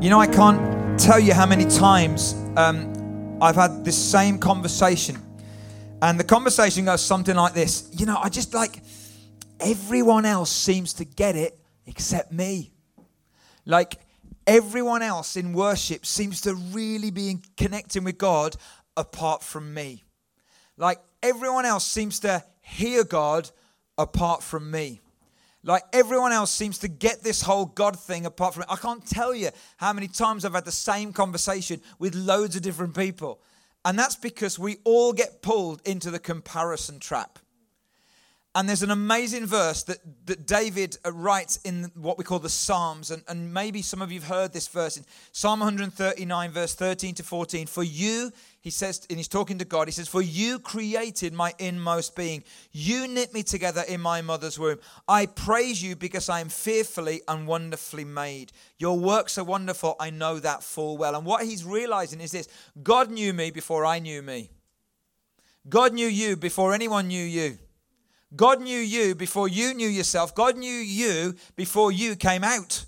[0.00, 5.16] You know, I can't tell you how many times um, I've had this same conversation.
[6.02, 8.82] And the conversation goes something like this You know, I just like
[9.60, 12.72] everyone else seems to get it except me.
[13.64, 13.94] Like
[14.46, 18.56] everyone else in worship seems to really be connecting with God
[18.96, 20.04] apart from me.
[20.76, 23.48] Like everyone else seems to hear God
[23.96, 25.00] apart from me.
[25.64, 28.68] Like everyone else seems to get this whole God thing apart from it.
[28.70, 32.62] I can't tell you how many times I've had the same conversation with loads of
[32.62, 33.40] different people.
[33.84, 37.38] And that's because we all get pulled into the comparison trap.
[38.56, 43.10] And there's an amazing verse that, that David writes in what we call the Psalms.
[43.10, 47.16] And, and maybe some of you have heard this verse in Psalm 139, verse 13
[47.16, 47.66] to 14.
[47.66, 48.30] For you,
[48.64, 52.42] he says, and he's talking to God, he says, For you created my inmost being.
[52.72, 54.78] You knit me together in my mother's womb.
[55.06, 58.52] I praise you because I am fearfully and wonderfully made.
[58.78, 59.96] Your works are wonderful.
[60.00, 61.14] I know that full well.
[61.14, 62.48] And what he's realizing is this
[62.82, 64.48] God knew me before I knew me.
[65.68, 67.58] God knew you before anyone knew you.
[68.34, 70.34] God knew you before you knew yourself.
[70.34, 72.86] God knew you before you came out.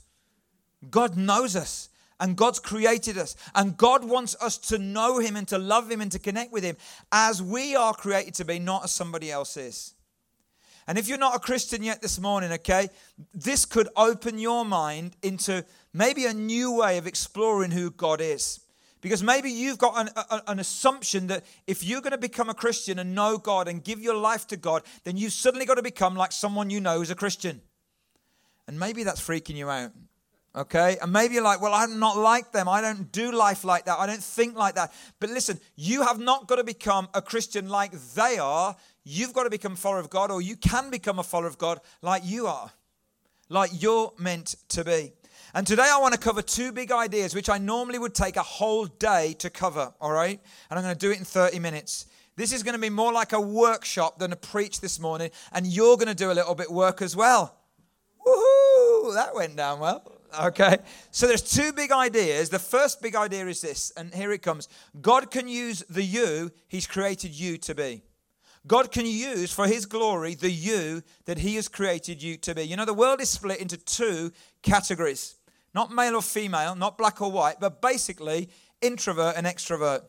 [0.88, 3.36] God knows us and God's created us.
[3.54, 6.64] And God wants us to know Him and to love Him and to connect with
[6.64, 6.76] Him
[7.12, 9.94] as we are created to be, not as somebody else is.
[10.88, 12.88] And if you're not a Christian yet this morning, okay,
[13.34, 18.60] this could open your mind into maybe a new way of exploring who God is.
[19.00, 22.54] Because maybe you've got an, a, an, assumption that if you're going to become a
[22.54, 25.82] Christian and know God and give your life to God, then you've suddenly got to
[25.82, 27.60] become like someone you know who's a Christian.
[28.66, 29.92] And maybe that's freaking you out.
[30.56, 30.96] Okay?
[31.02, 32.68] And maybe you're like, well, I'm not like them.
[32.68, 33.98] I don't do life like that.
[33.98, 34.92] I don't think like that.
[35.20, 38.74] But listen, you have not got to become a Christian like they are.
[39.04, 41.58] You've got to become a follower of God, or you can become a follower of
[41.58, 42.72] God like you are,
[43.48, 45.12] like you're meant to be.
[45.54, 48.42] And today I want to cover two big ideas, which I normally would take a
[48.42, 50.40] whole day to cover, all right?
[50.70, 52.06] And I'm going to do it in 30 minutes.
[52.34, 55.66] This is going to be more like a workshop than a preach this morning, and
[55.66, 57.56] you're going to do a little bit work as well.
[58.26, 59.14] Woohoo!
[59.14, 60.15] That went down well.
[60.38, 60.78] Okay.
[61.10, 62.50] So there's two big ideas.
[62.50, 64.68] The first big idea is this, and here it comes.
[65.00, 68.02] God can use the you he's created you to be.
[68.66, 72.62] God can use for his glory the you that he has created you to be.
[72.62, 74.32] You know, the world is split into two
[74.62, 75.36] categories.
[75.72, 78.48] Not male or female, not black or white, but basically
[78.80, 80.02] introvert and extrovert.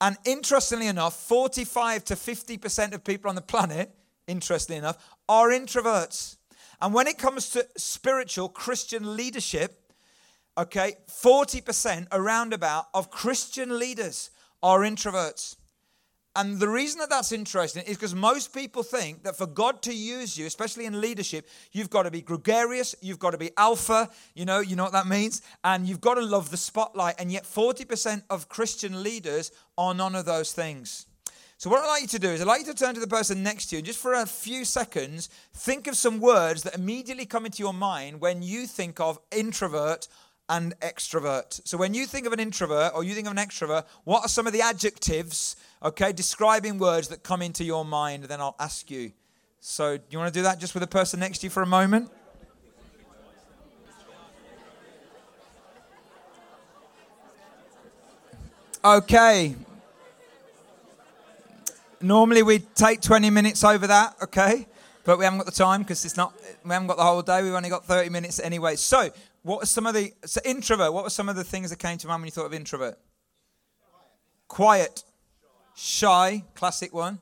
[0.00, 3.94] And interestingly enough, 45 to 50% of people on the planet,
[4.26, 4.98] interestingly enough,
[5.28, 6.38] are introverts.
[6.82, 9.80] And when it comes to spiritual Christian leadership,
[10.58, 14.30] okay, 40% around about of Christian leaders
[14.64, 15.54] are introverts.
[16.34, 19.94] And the reason that that's interesting is because most people think that for God to
[19.94, 24.10] use you, especially in leadership, you've got to be gregarious, you've got to be alpha,
[24.34, 27.14] you know, you know what that means, and you've got to love the spotlight.
[27.20, 31.06] And yet 40% of Christian leaders are none of those things.
[31.62, 33.06] So what I'd like you to do is I'd like you to turn to the
[33.06, 36.74] person next to you and just for a few seconds think of some words that
[36.74, 40.08] immediately come into your mind when you think of introvert
[40.48, 41.60] and extrovert.
[41.64, 44.28] So when you think of an introvert or you think of an extrovert, what are
[44.28, 48.90] some of the adjectives Okay, describing words that come into your mind, then I'll ask
[48.90, 49.12] you.
[49.60, 51.62] So, do you want to do that just with the person next to you for
[51.62, 52.10] a moment?
[58.84, 59.54] Okay.
[62.02, 64.66] Normally we take 20 minutes over that, okay?
[65.04, 67.42] But we haven't got the time because it's not we haven't got the whole day.
[67.42, 68.76] We've only got 30 minutes anyway.
[68.76, 69.10] So,
[69.42, 70.92] what are some of the so introvert?
[70.92, 72.98] What were some of the things that came to mind when you thought of introvert?
[74.48, 75.02] Quiet.
[75.74, 77.18] Shy, classic one.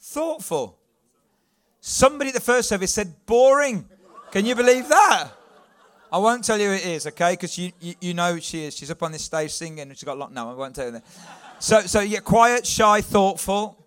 [0.00, 0.78] Thoughtful.
[1.80, 3.86] Somebody at the first service said boring.
[4.30, 5.30] Can you believe that?
[6.10, 7.32] I won't tell you who it is, okay?
[7.32, 8.76] Because you, you, you, know she is.
[8.76, 10.32] She's up on this stage singing and she's got a lot.
[10.32, 11.04] No, I won't tell you that.
[11.58, 13.83] So, so yeah, quiet, shy, thoughtful.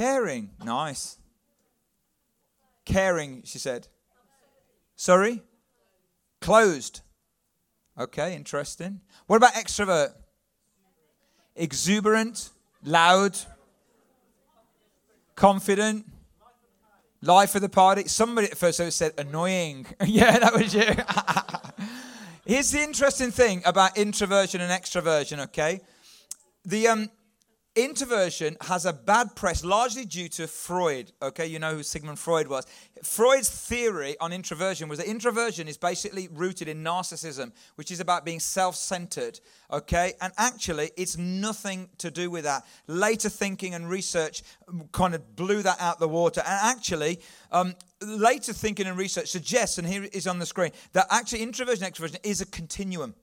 [0.00, 0.48] Caring.
[0.64, 1.18] Nice.
[2.86, 3.86] Caring, she said.
[4.96, 5.42] Sorry?
[6.40, 7.02] Closed.
[7.98, 9.02] Okay, interesting.
[9.26, 10.14] What about extrovert?
[11.54, 12.48] exuberant,
[12.82, 13.36] loud,
[15.36, 16.06] confident,
[17.20, 18.04] life of the party.
[18.08, 19.84] Somebody at first said annoying.
[20.06, 21.84] yeah, that was you.
[22.46, 25.82] Here's the interesting thing about introversion and extroversion, okay?
[26.64, 27.10] The, um,
[27.76, 31.12] introversion has a bad press largely due to Freud.
[31.22, 32.66] Okay, you know who Sigmund Freud was.
[33.02, 38.24] Freud's theory on introversion was that introversion is basically rooted in narcissism, which is about
[38.24, 39.40] being self centered.
[39.72, 42.66] Okay, and actually, it's nothing to do with that.
[42.86, 44.42] Later thinking and research
[44.92, 46.42] kind of blew that out of the water.
[46.44, 47.20] And actually,
[47.52, 51.42] um, later thinking and research suggests, and here it is on the screen, that actually
[51.42, 53.14] introversion extroversion is a continuum.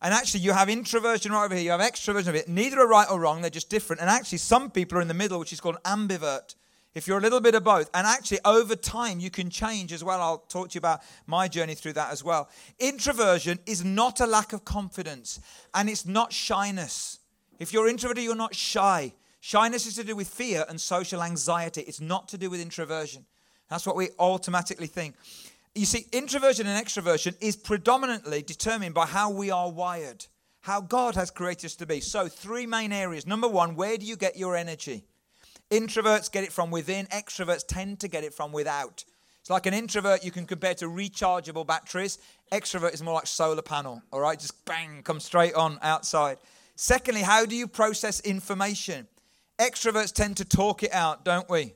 [0.00, 2.44] And actually, you have introversion right over here, you have extroversion over here.
[2.46, 4.00] Neither are right or wrong, they're just different.
[4.00, 6.54] And actually, some people are in the middle, which is called ambivert.
[6.94, 10.02] If you're a little bit of both, and actually over time you can change as
[10.02, 10.20] well.
[10.20, 12.48] I'll talk to you about my journey through that as well.
[12.78, 15.40] Introversion is not a lack of confidence,
[15.74, 17.18] and it's not shyness.
[17.58, 19.12] If you're introverted, you're not shy.
[19.40, 21.82] Shyness is to do with fear and social anxiety.
[21.82, 23.26] It's not to do with introversion.
[23.68, 25.14] That's what we automatically think.
[25.74, 30.26] You see, introversion and extroversion is predominantly determined by how we are wired,
[30.60, 32.00] how God has created us to be.
[32.00, 33.26] So, three main areas.
[33.26, 35.04] Number one, where do you get your energy?
[35.70, 39.04] Introverts get it from within, extroverts tend to get it from without.
[39.40, 42.18] It's like an introvert you can compare to rechargeable batteries.
[42.52, 44.38] Extrovert is more like solar panel, all right?
[44.38, 46.38] Just bang, come straight on outside.
[46.76, 49.06] Secondly, how do you process information?
[49.58, 51.74] Extroverts tend to talk it out, don't we?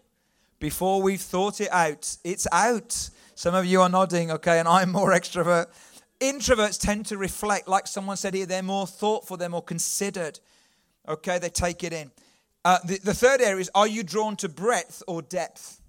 [0.58, 3.10] Before we've thought it out, it's out.
[3.42, 5.66] Some of you are nodding, okay, and I'm more extrovert.
[6.20, 10.38] Introverts tend to reflect, like someone said here, they're more thoughtful, they're more considered.
[11.08, 12.12] Okay, they take it in.
[12.64, 15.80] Uh, the, the, third area is are you drawn to breadth or depth?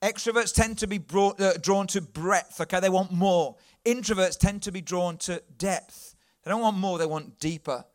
[0.00, 3.56] Extroverts tend to be brought, uh, drawn to breadth, okay, they want more.
[3.84, 6.14] Introverts tend to be drawn to depth.
[6.44, 7.86] They don't want more, they want deeper.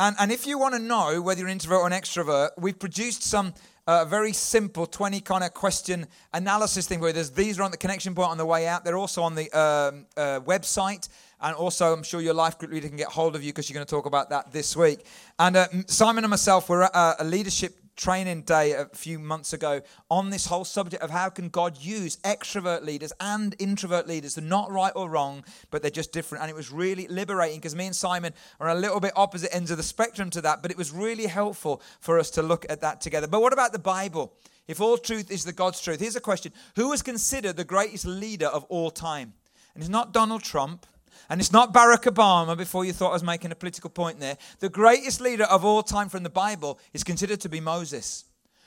[0.00, 2.76] And, and if you want to know whether you're an introvert or an extrovert, we've
[2.80, 3.54] produced some
[3.86, 7.76] a very simple 20 kind of question analysis thing where there's these are on the
[7.76, 8.84] connection point on the way out.
[8.84, 11.08] They're also on the um, uh, website.
[11.40, 13.74] And also, I'm sure your life group leader can get hold of you because you're
[13.74, 15.04] going to talk about that this week.
[15.38, 20.30] And uh, Simon and myself were a leadership training day a few months ago on
[20.30, 24.34] this whole subject of how can God use extrovert leaders and introvert leaders.
[24.34, 26.42] They're not right or wrong, but they're just different.
[26.42, 29.70] And it was really liberating because me and Simon are a little bit opposite ends
[29.70, 32.82] of the spectrum to that, but it was really helpful for us to look at
[32.82, 33.26] that together.
[33.26, 34.34] But what about the Bible?
[34.68, 38.04] If all truth is the God's truth, here's a question Who is considered the greatest
[38.04, 39.32] leader of all time?
[39.74, 40.86] And it's not Donald Trump.
[41.28, 44.38] And it's not Barack Obama, before you thought I was making a political point there.
[44.60, 48.24] The greatest leader of all time from the Bible is considered to be Moses,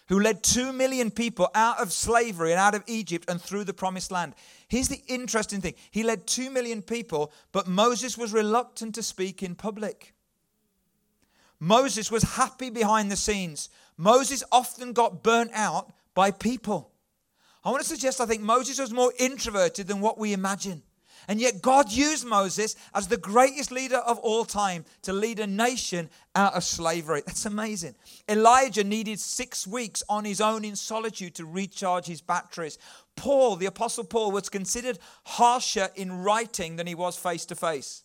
[0.07, 3.73] who led two million people out of slavery and out of Egypt and through the
[3.73, 4.33] promised land.
[4.67, 9.43] Here's the interesting thing he led two million people, but Moses was reluctant to speak
[9.43, 10.13] in public.
[11.59, 13.69] Moses was happy behind the scenes.
[13.97, 16.91] Moses often got burnt out by people.
[17.63, 20.83] I want to suggest I think Moses was more introverted than what we imagine.
[21.29, 25.45] And yet, God used Moses as the greatest leader of all time to lead a
[25.45, 27.21] nation out of slavery.
[27.23, 27.93] That's amazing.
[28.27, 32.79] Elijah needed six weeks on his own in solitude to recharge his batteries.
[33.15, 38.03] Paul, the Apostle Paul, was considered harsher in writing than he was face to face.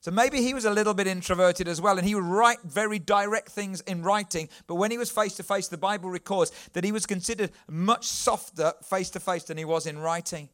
[0.00, 2.98] So maybe he was a little bit introverted as well, and he would write very
[2.98, 4.48] direct things in writing.
[4.66, 8.06] But when he was face to face, the Bible records that he was considered much
[8.06, 10.48] softer face to face than he was in writing.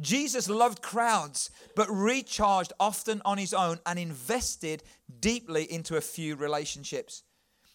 [0.00, 4.82] Jesus loved crowds, but recharged often on his own and invested
[5.20, 7.22] deeply into a few relationships.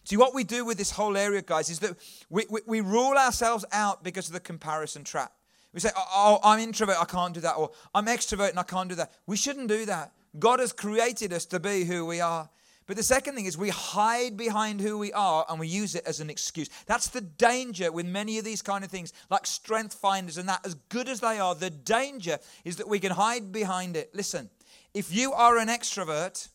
[0.04, 1.96] See, what we do with this whole area, guys, is that
[2.30, 5.32] we, we, we rule ourselves out because of the comparison trap.
[5.72, 8.62] We say, oh, oh, I'm introvert, I can't do that, or I'm extrovert and I
[8.62, 9.12] can't do that.
[9.26, 10.12] We shouldn't do that.
[10.38, 12.48] God has created us to be who we are.
[12.86, 16.04] But the second thing is we hide behind who we are and we use it
[16.06, 16.70] as an excuse.
[16.86, 20.64] That's the danger with many of these kind of things, like strength finders and that,
[20.64, 24.14] as good as they are, the danger is that we can hide behind it.
[24.14, 24.50] Listen,
[24.94, 26.48] if you are an extrovert,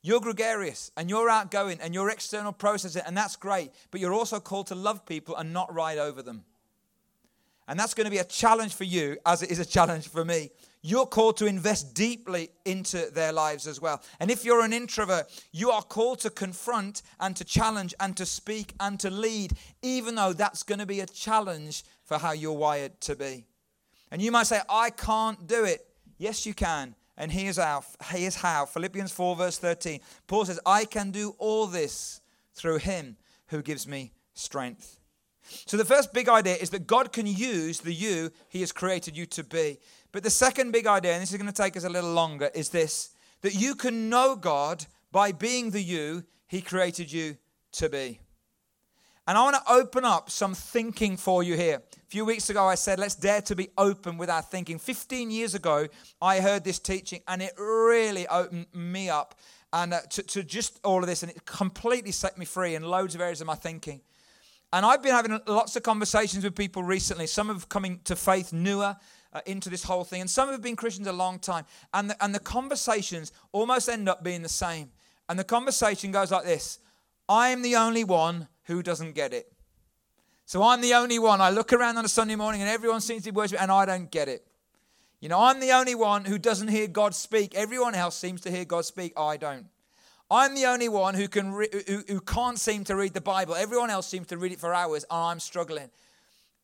[0.00, 4.40] you're gregarious and you're outgoing and you're external processing, and that's great, but you're also
[4.40, 6.44] called to love people and not ride over them.
[7.68, 10.24] And that's going to be a challenge for you as it is a challenge for
[10.24, 10.50] me
[10.86, 14.02] you're called to invest deeply into their lives as well.
[14.20, 18.26] And if you're an introvert, you are called to confront and to challenge and to
[18.26, 22.52] speak and to lead, even though that's going to be a challenge for how you're
[22.52, 23.46] wired to be.
[24.10, 25.86] And you might say, I can't do it.
[26.18, 26.94] Yes, you can.
[27.16, 27.82] And here's how.
[28.04, 28.66] Here's how.
[28.66, 30.00] Philippians 4, verse 13.
[30.26, 32.20] Paul says, I can do all this
[32.52, 35.00] through him who gives me strength.
[35.44, 39.16] So the first big idea is that God can use the you he has created
[39.16, 39.78] you to be.
[40.12, 42.50] But the second big idea, and this is going to take us a little longer,
[42.54, 43.10] is this
[43.42, 47.36] that you can know God by being the you He created you
[47.72, 48.20] to be.
[49.26, 51.82] And I want to open up some thinking for you here.
[51.96, 54.78] A few weeks ago, I said, let's dare to be open with our thinking.
[54.78, 55.88] 15 years ago,
[56.20, 59.34] I heard this teaching, and it really opened me up
[59.72, 62.82] and uh, to, to just all of this, and it completely set me free in
[62.82, 64.00] loads of areas of my thinking.
[64.74, 67.28] And I've been having lots of conversations with people recently.
[67.28, 68.96] Some have coming to faith newer
[69.32, 71.64] uh, into this whole thing, and some have been Christians a long time.
[71.92, 74.90] And the, and the conversations almost end up being the same.
[75.28, 76.80] And the conversation goes like this
[77.28, 79.52] I am the only one who doesn't get it.
[80.44, 81.40] So I'm the only one.
[81.40, 83.86] I look around on a Sunday morning and everyone seems to be worshiping, and I
[83.86, 84.44] don't get it.
[85.20, 87.54] You know, I'm the only one who doesn't hear God speak.
[87.54, 89.12] Everyone else seems to hear God speak.
[89.16, 89.66] I don't.
[90.30, 93.54] I'm the only one who, can re- who, who can't seem to read the Bible.
[93.54, 95.90] Everyone else seems to read it for hours, and I'm struggling.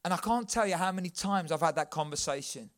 [0.05, 2.71] And I can't tell you how many times I've had that conversation.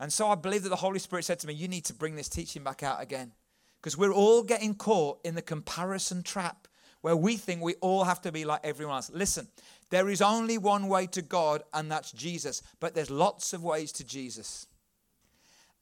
[0.00, 2.16] And so I believe that the Holy Spirit said to me, You need to bring
[2.16, 3.32] this teaching back out again.
[3.80, 6.68] Because we're all getting caught in the comparison trap
[7.02, 9.10] where we think we all have to be like everyone else.
[9.12, 9.48] Listen,
[9.90, 12.62] there is only one way to God, and that's Jesus.
[12.80, 14.66] But there's lots of ways to Jesus.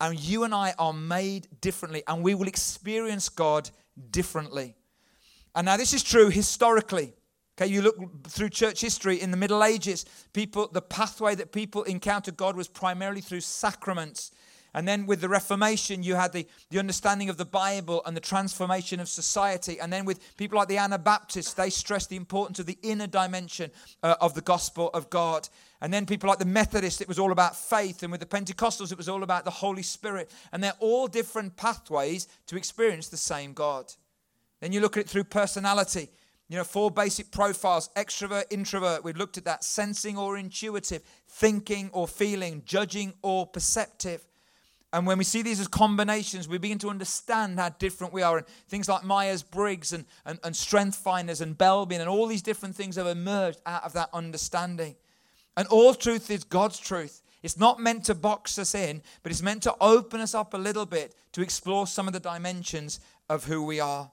[0.01, 3.71] And you and I are made differently, and we will experience God
[4.11, 4.77] differently.
[5.55, 7.15] And now, this is true historically.
[7.61, 11.83] Okay, you look through church history in the Middle Ages, people, the pathway that people
[11.83, 14.31] encountered God was primarily through sacraments.
[14.75, 18.21] And then with the Reformation, you had the, the understanding of the Bible and the
[18.21, 19.81] transformation of society.
[19.81, 23.71] And then with people like the Anabaptists, they stressed the importance of the inner dimension
[24.03, 25.49] uh, of the gospel of God.
[25.81, 28.03] And then people like the Methodists, it was all about faith.
[28.03, 30.31] And with the Pentecostals, it was all about the Holy Spirit.
[30.53, 33.93] And they're all different pathways to experience the same God.
[34.61, 36.11] Then you look at it through personality.
[36.49, 39.05] You know, four basic profiles extrovert, introvert.
[39.05, 44.27] We've looked at that sensing or intuitive, thinking or feeling, judging or perceptive.
[44.93, 48.39] And when we see these as combinations, we begin to understand how different we are.
[48.39, 52.43] And things like Myers Briggs and, and, and Strength Finders and Belbin and all these
[52.43, 54.97] different things have emerged out of that understanding.
[55.57, 57.23] And all truth is God's truth.
[57.43, 60.59] It's not meant to box us in, but it's meant to open us up a
[60.59, 64.11] little bit to explore some of the dimensions of who we are.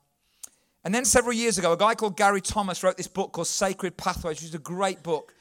[0.84, 3.98] And then several years ago, a guy called Gary Thomas wrote this book called Sacred
[3.98, 5.34] Pathways, which is a great book.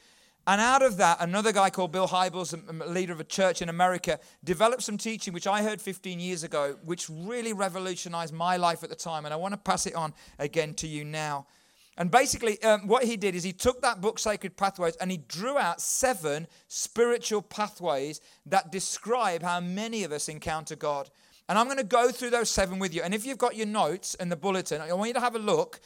[0.47, 3.67] And out of that, another guy called Bill Hybels, a leader of a church in
[3.67, 8.81] America, developed some teaching which I heard 15 years ago, which really revolutionized my life
[8.81, 9.25] at the time.
[9.25, 11.47] And I want to pass it on again to you now.
[11.97, 15.17] And basically, um, what he did is he took that book, Sacred Pathways, and he
[15.17, 21.09] drew out seven spiritual pathways that describe how many of us encounter God.
[21.49, 23.01] And I'm going to go through those seven with you.
[23.01, 25.39] And if you've got your notes and the bulletin, I want you to have a
[25.39, 25.81] look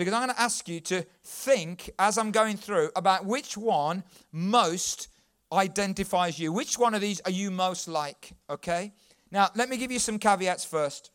[0.00, 4.02] because I'm going to ask you to think as I'm going through about which one
[4.32, 5.08] most
[5.52, 6.54] identifies you.
[6.54, 8.32] Which one of these are you most like?
[8.48, 8.94] Okay?
[9.30, 11.10] Now, let me give you some caveats first.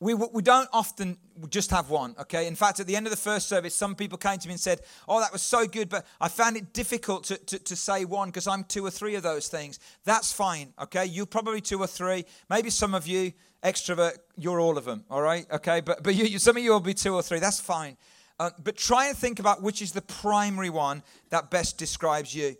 [0.00, 1.16] We, we don't often
[1.48, 2.46] just have one, okay?
[2.46, 4.60] In fact, at the end of the first service, some people came to me and
[4.60, 8.04] said, Oh, that was so good, but I found it difficult to, to, to say
[8.04, 9.80] one because I'm two or three of those things.
[10.04, 11.04] That's fine, okay?
[11.04, 12.26] You're probably two or three.
[12.48, 13.32] Maybe some of you,
[13.64, 15.46] extrovert, you're all of them, all right?
[15.50, 17.96] Okay, but, but you, you, some of you will be two or three, that's fine.
[18.38, 22.54] Uh, but try and think about which is the primary one that best describes you.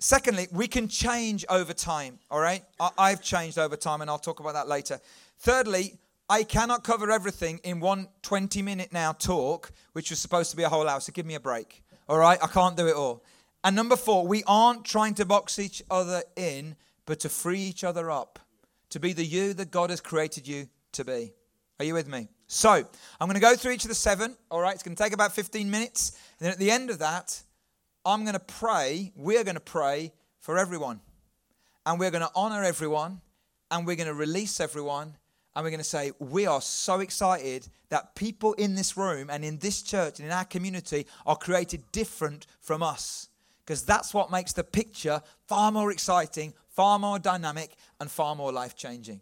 [0.00, 2.64] Secondly, we can change over time, all right?
[2.80, 4.98] I, I've changed over time, and I'll talk about that later.
[5.38, 5.98] Thirdly,
[6.30, 10.62] I cannot cover everything in one 20 minute now talk, which was supposed to be
[10.62, 12.38] a whole hour, so give me a break, all right?
[12.40, 13.24] I can't do it all.
[13.64, 17.82] And number four, we aren't trying to box each other in, but to free each
[17.82, 18.38] other up
[18.90, 21.32] to be the you that God has created you to be.
[21.80, 22.28] Are you with me?
[22.46, 24.36] So, I'm going to go through each of the seven.
[24.52, 26.10] All right, it's going to take about 15 minutes.
[26.38, 27.42] And then at the end of that,
[28.04, 29.12] I'm going to pray.
[29.16, 31.00] We're going to pray for everyone.
[31.84, 33.20] And we're going to honor everyone.
[33.70, 35.16] And we're going to release everyone.
[35.60, 39.44] And we're going to say, We are so excited that people in this room and
[39.44, 43.28] in this church and in our community are created different from us.
[43.62, 48.50] Because that's what makes the picture far more exciting, far more dynamic, and far more
[48.50, 49.20] life changing.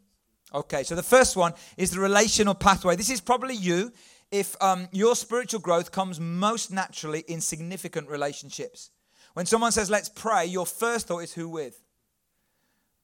[0.54, 2.94] Okay, so the first one is the relational pathway.
[2.94, 3.90] This is probably you
[4.30, 8.90] if um, your spiritual growth comes most naturally in significant relationships.
[9.34, 11.82] When someone says, let's pray, your first thought is who with?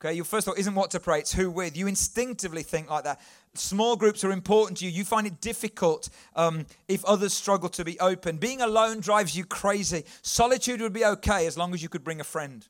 [0.05, 1.79] Okay, your first thought isn't what to pray, it's who with.
[1.79, 3.23] You instinctively think like that.
[3.55, 4.91] Small groups are important to you.
[4.91, 8.37] You find it difficult um, if others struggle to be open.
[8.37, 10.05] Being alone drives you crazy.
[10.21, 12.69] Solitude would be okay as long as you could bring a friend.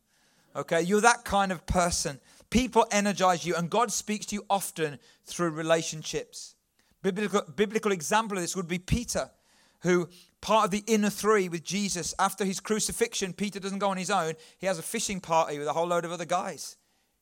[0.54, 2.20] Okay, you're that kind of person.
[2.50, 6.54] People energize you, and God speaks to you often through relationships.
[7.02, 9.28] Biblical, biblical example of this would be Peter,
[9.80, 10.08] who
[10.40, 12.14] part of the inner three with Jesus.
[12.16, 14.34] After his crucifixion, Peter doesn't go on his own.
[14.58, 16.76] He has a fishing party with a whole load of other guys.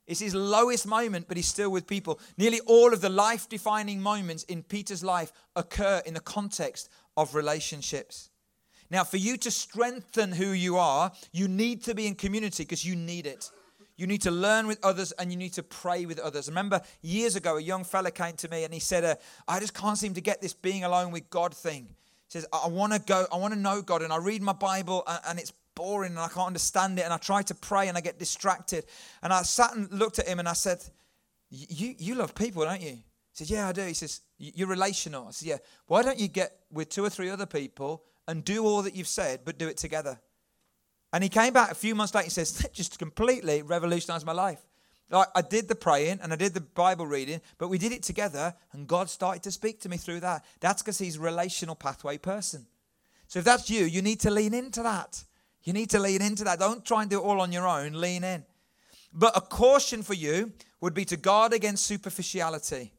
[0.07, 2.19] It's his lowest moment, but he's still with people.
[2.37, 7.35] Nearly all of the life defining moments in Peter's life occur in the context of
[7.35, 8.31] relationships.
[8.91, 12.85] Now, for you to strengthen who you are, you need to be in community because
[12.85, 13.51] you need it.
[13.97, 16.49] you need to learn with others, and you need to pray with others.
[16.49, 19.15] Remember years ago, a young fella came to me and he said, uh,
[19.47, 21.85] I just can't seem to get this being alone with God thing.
[21.85, 24.55] He says, I want to go, I want to know God, and I read my
[24.55, 27.97] Bible, and it's boring, and I can't understand it, and I try to pray, and
[27.97, 28.85] I get distracted.
[29.23, 30.85] And I sat and looked at him, and I said,
[31.51, 32.91] You, you love people, don't you?
[32.91, 33.83] He said, Yeah, I do.
[33.83, 35.29] He says, You're relational.
[35.29, 35.59] I said, Yeah.
[35.87, 39.09] Why don't you get with two or three other people and do all that you've
[39.09, 40.21] said, but do it together?
[41.13, 42.25] And he came back a few months later.
[42.25, 44.61] He says, That just completely revolutionized my life.
[45.11, 48.03] Like I did the praying and I did the Bible reading, but we did it
[48.03, 50.45] together, and God started to speak to me through that.
[50.61, 52.67] That's because He's a relational pathway person.
[53.27, 55.23] So if that's you, you need to lean into that.
[55.65, 56.59] You need to lean into that.
[56.59, 57.93] Don't try and do it all on your own.
[57.93, 58.45] Lean in.
[59.13, 62.93] But a caution for you would be to guard against superficiality.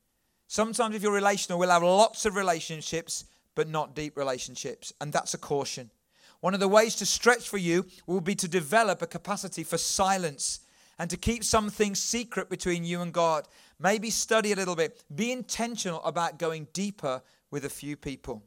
[0.48, 4.93] Sometimes, if you're relational, we'll have lots of relationships, but not deep relationships.
[5.01, 5.89] And that's a caution.
[6.41, 9.77] One of the ways to stretch for you will be to develop a capacity for
[9.77, 10.60] silence
[11.00, 13.48] and to keep some things secret between you and God.
[13.79, 15.03] Maybe study a little bit.
[15.13, 18.43] Be intentional about going deeper with a few people.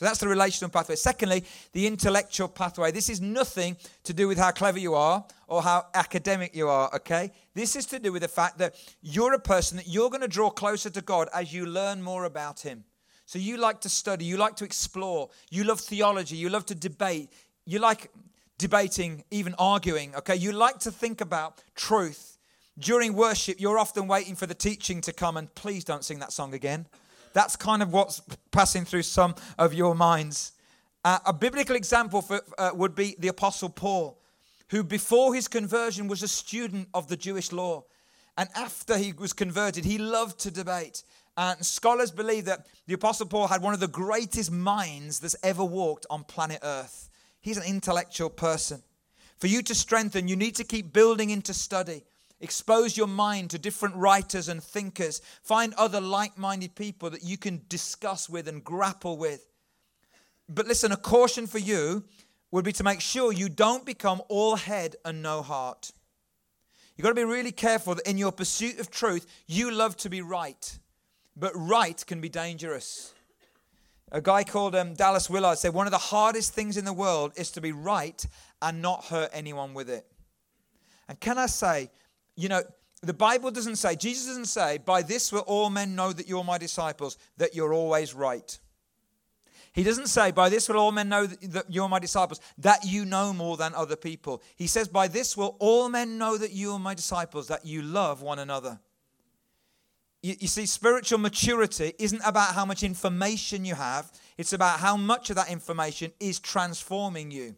[0.00, 0.96] So that's the relational pathway.
[0.96, 2.90] Secondly, the intellectual pathway.
[2.90, 6.88] This is nothing to do with how clever you are or how academic you are,
[6.94, 7.30] okay?
[7.52, 10.26] This is to do with the fact that you're a person that you're going to
[10.26, 12.84] draw closer to God as you learn more about Him.
[13.26, 16.74] So you like to study, you like to explore, you love theology, you love to
[16.74, 17.28] debate,
[17.66, 18.10] you like
[18.56, 20.34] debating, even arguing, okay?
[20.34, 22.38] You like to think about truth.
[22.78, 26.32] During worship, you're often waiting for the teaching to come, and please don't sing that
[26.32, 26.86] song again.
[27.32, 30.52] That's kind of what's passing through some of your minds.
[31.04, 34.18] Uh, a biblical example for, uh, would be the Apostle Paul,
[34.68, 37.84] who before his conversion was a student of the Jewish law.
[38.36, 41.02] And after he was converted, he loved to debate.
[41.36, 45.64] And scholars believe that the Apostle Paul had one of the greatest minds that's ever
[45.64, 47.08] walked on planet Earth.
[47.40, 48.82] He's an intellectual person.
[49.38, 52.04] For you to strengthen, you need to keep building into study.
[52.40, 55.20] Expose your mind to different writers and thinkers.
[55.42, 59.46] Find other like minded people that you can discuss with and grapple with.
[60.48, 62.04] But listen, a caution for you
[62.50, 65.92] would be to make sure you don't become all head and no heart.
[66.96, 70.10] You've got to be really careful that in your pursuit of truth, you love to
[70.10, 70.78] be right.
[71.36, 73.14] But right can be dangerous.
[74.12, 77.32] A guy called um, Dallas Willard said one of the hardest things in the world
[77.36, 78.26] is to be right
[78.60, 80.04] and not hurt anyone with it.
[81.08, 81.90] And can I say,
[82.36, 82.62] you know,
[83.02, 86.44] the Bible doesn't say, Jesus doesn't say, by this will all men know that you're
[86.44, 88.58] my disciples, that you're always right.
[89.72, 93.04] He doesn't say, by this will all men know that you're my disciples, that you
[93.04, 94.42] know more than other people.
[94.56, 97.82] He says, by this will all men know that you are my disciples, that you
[97.82, 98.80] love one another.
[100.22, 104.96] You, you see, spiritual maturity isn't about how much information you have, it's about how
[104.96, 107.54] much of that information is transforming you.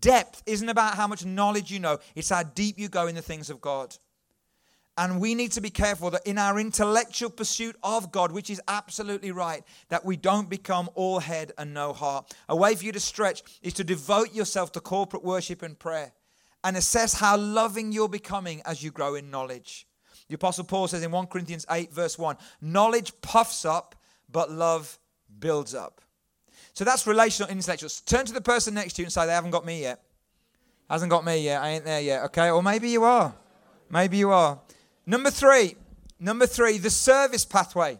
[0.00, 3.22] Depth isn't about how much knowledge you know, it's how deep you go in the
[3.22, 3.96] things of God.
[4.98, 8.62] And we need to be careful that in our intellectual pursuit of God, which is
[8.66, 12.34] absolutely right, that we don't become all head and no heart.
[12.48, 16.12] A way for you to stretch is to devote yourself to corporate worship and prayer
[16.64, 19.86] and assess how loving you're becoming as you grow in knowledge.
[20.28, 23.94] The Apostle Paul says in 1 Corinthians 8, verse 1 knowledge puffs up,
[24.30, 24.98] but love
[25.38, 26.00] builds up.
[26.76, 28.02] So that's relational intellectuals.
[28.02, 30.02] Turn to the person next to you and say, They haven't got me yet.
[30.90, 31.62] Hasn't got me yet.
[31.62, 32.24] I ain't there yet.
[32.24, 32.50] Okay.
[32.50, 33.34] Or maybe you are.
[33.88, 34.60] Maybe you are.
[35.06, 35.76] Number three.
[36.20, 37.98] Number three, the service pathway.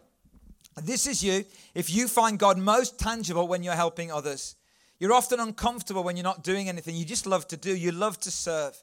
[0.83, 4.55] This is you if you find God most tangible when you're helping others.
[4.99, 6.95] You're often uncomfortable when you're not doing anything.
[6.95, 8.75] You just love to do, you love to serve.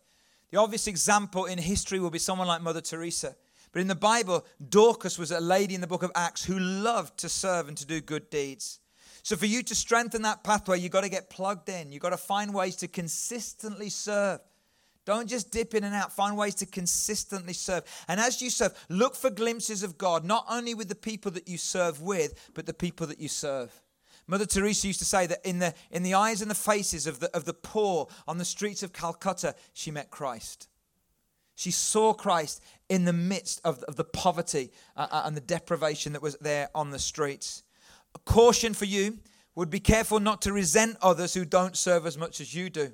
[0.50, 3.37] The obvious example in history will be someone like Mother Teresa.
[3.70, 7.16] But in the Bible, Dorcas was a lady in the book of Acts who loved
[7.18, 8.80] to serve and to do good deeds.
[9.24, 11.90] So, for you to strengthen that pathway, you've got to get plugged in.
[11.90, 14.40] You've got to find ways to consistently serve.
[15.06, 16.12] Don't just dip in and out.
[16.12, 17.84] Find ways to consistently serve.
[18.06, 21.48] And as you serve, look for glimpses of God, not only with the people that
[21.48, 23.72] you serve with, but the people that you serve.
[24.26, 27.20] Mother Teresa used to say that in the, in the eyes and the faces of
[27.20, 30.68] the, of the poor on the streets of Calcutta, she met Christ.
[31.54, 36.12] She saw Christ in the midst of, of the poverty uh, uh and the deprivation
[36.12, 37.63] that was there on the streets.
[38.14, 39.18] A caution for you
[39.55, 42.92] would be careful not to resent others who don't serve as much as you do.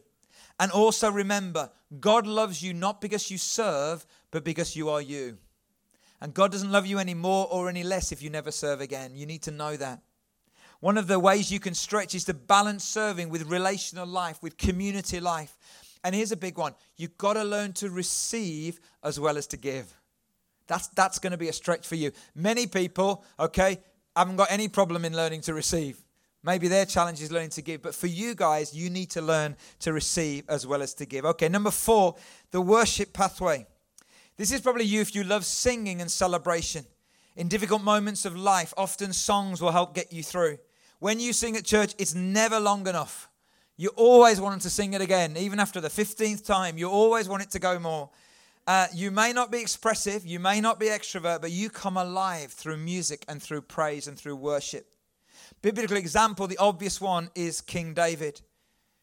[0.58, 5.38] And also remember, God loves you not because you serve, but because you are you.
[6.20, 9.12] And God doesn't love you any more or any less if you never serve again.
[9.14, 10.02] You need to know that.
[10.80, 14.56] One of the ways you can stretch is to balance serving with relational life, with
[14.58, 15.56] community life.
[16.04, 19.56] And here's a big one you've got to learn to receive as well as to
[19.56, 19.94] give.
[20.66, 22.12] That's, that's going to be a stretch for you.
[22.34, 23.80] Many people, okay,
[24.16, 26.02] haven't got any problem in learning to receive.
[26.42, 29.56] Maybe their challenge is learning to give, but for you guys, you need to learn
[29.80, 31.24] to receive as well as to give.
[31.26, 32.16] Okay, number four,
[32.50, 33.66] the worship pathway.
[34.36, 36.86] This is probably you if you love singing and celebration.
[37.36, 40.58] In difficult moments of life, often songs will help get you through.
[40.98, 43.28] When you sing at church, it's never long enough.
[43.76, 46.76] You always want to sing it again, even after the 15th time.
[46.76, 48.10] You always want it to go more.
[48.66, 52.52] Uh, you may not be expressive, you may not be extrovert, but you come alive
[52.52, 54.94] through music and through praise and through worship.
[55.62, 58.40] Biblical example, the obvious one is King David.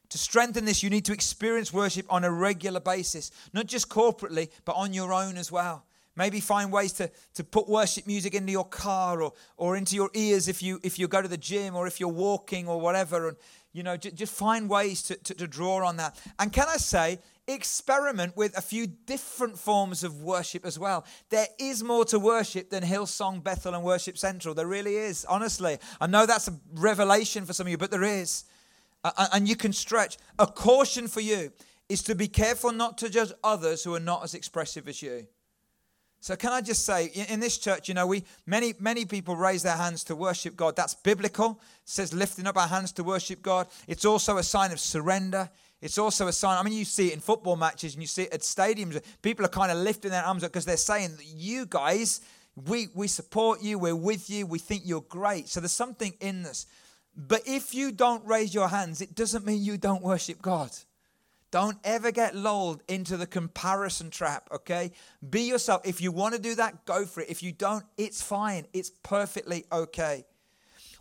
[0.09, 4.49] To strengthen this, you need to experience worship on a regular basis, not just corporately,
[4.63, 5.83] but on your own as well.
[6.15, 10.09] Maybe find ways to, to put worship music into your car or, or into your
[10.13, 13.27] ears if you, if you go to the gym or if you're walking or whatever.
[13.27, 13.37] And,
[13.71, 16.19] you know, j- just find ways to, to, to draw on that.
[16.39, 21.05] And can I say, experiment with a few different forms of worship as well.
[21.29, 24.53] There is more to worship than Hillsong, Bethel, and Worship Central.
[24.53, 25.77] There really is, honestly.
[26.01, 28.43] I know that's a revelation for some of you, but there is.
[29.31, 30.17] And you can stretch.
[30.37, 31.51] A caution for you
[31.87, 35.27] is to be careful not to judge others who are not as expressive as you.
[36.19, 39.61] So can I just say, in this church, you know, we many many people raise
[39.61, 40.75] their hands to worship God.
[40.75, 41.61] That's biblical.
[41.83, 43.67] It says lifting up our hands to worship God.
[43.87, 45.49] It's also a sign of surrender.
[45.81, 46.57] It's also a sign.
[46.57, 48.99] I mean, you see it in football matches and you see it at stadiums.
[49.21, 52.21] People are kind of lifting their arms up because they're saying, "You guys,
[52.55, 53.77] we we support you.
[53.77, 54.47] We're with you.
[54.47, 56.65] We think you're great." So there's something in this.
[57.15, 60.71] But if you don't raise your hands, it doesn't mean you don't worship God.
[61.49, 64.91] Don't ever get lulled into the comparison trap, okay?
[65.27, 65.81] Be yourself.
[65.85, 67.29] If you want to do that, go for it.
[67.29, 68.67] If you don't, it's fine.
[68.73, 70.25] It's perfectly okay.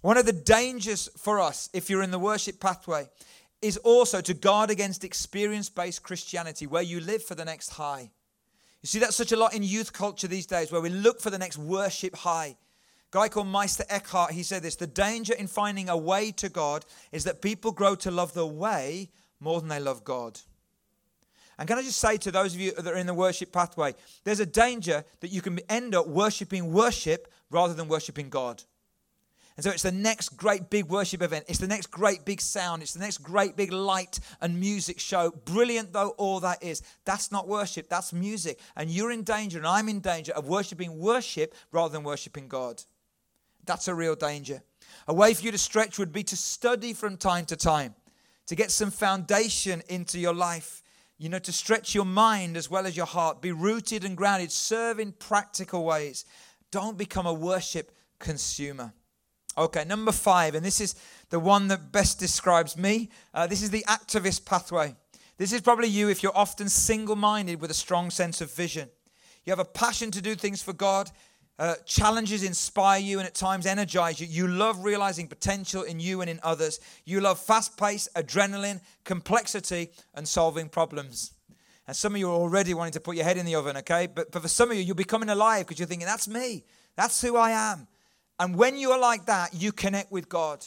[0.02, 3.08] One of the dangers for us, if you're in the worship pathway,
[3.62, 8.10] is also to guard against experience based Christianity, where you live for the next high.
[8.82, 11.30] You see, that's such a lot in youth culture these days, where we look for
[11.30, 12.56] the next worship high.
[13.12, 16.48] A guy called Meister Eckhart, he said this the danger in finding a way to
[16.48, 20.40] God is that people grow to love the way more than they love God.
[21.58, 23.94] And can I just say to those of you that are in the worship pathway,
[24.24, 28.62] there's a danger that you can end up worshiping worship rather than worshiping God.
[29.56, 31.46] And so it's the next great big worship event.
[31.48, 32.82] It's the next great big sound.
[32.82, 35.30] It's the next great big light and music show.
[35.46, 36.82] Brilliant though all that is.
[37.06, 38.60] That's not worship, that's music.
[38.76, 42.82] And you're in danger, and I'm in danger of worshiping worship rather than worshiping God.
[43.64, 44.62] That's a real danger.
[45.08, 47.94] A way for you to stretch would be to study from time to time
[48.46, 50.82] to get some foundation into your life,
[51.18, 54.52] you know, to stretch your mind as well as your heart, be rooted and grounded,
[54.52, 56.24] serve in practical ways.
[56.70, 58.92] Don't become a worship consumer.
[59.58, 60.94] Okay, number five, and this is
[61.30, 63.08] the one that best describes me.
[63.32, 64.94] Uh, this is the activist pathway.
[65.38, 68.90] This is probably you if you're often single minded with a strong sense of vision.
[69.44, 71.10] You have a passion to do things for God,
[71.58, 74.26] uh, challenges inspire you and at times energize you.
[74.26, 76.80] You love realizing potential in you and in others.
[77.06, 81.32] You love fast pace, adrenaline, complexity, and solving problems.
[81.86, 84.06] And some of you are already wanting to put your head in the oven, okay?
[84.06, 86.64] But, but for some of you, you're becoming alive because you're thinking, that's me.
[86.94, 87.86] That's who I am.
[88.38, 90.64] And when you are like that, you connect with God.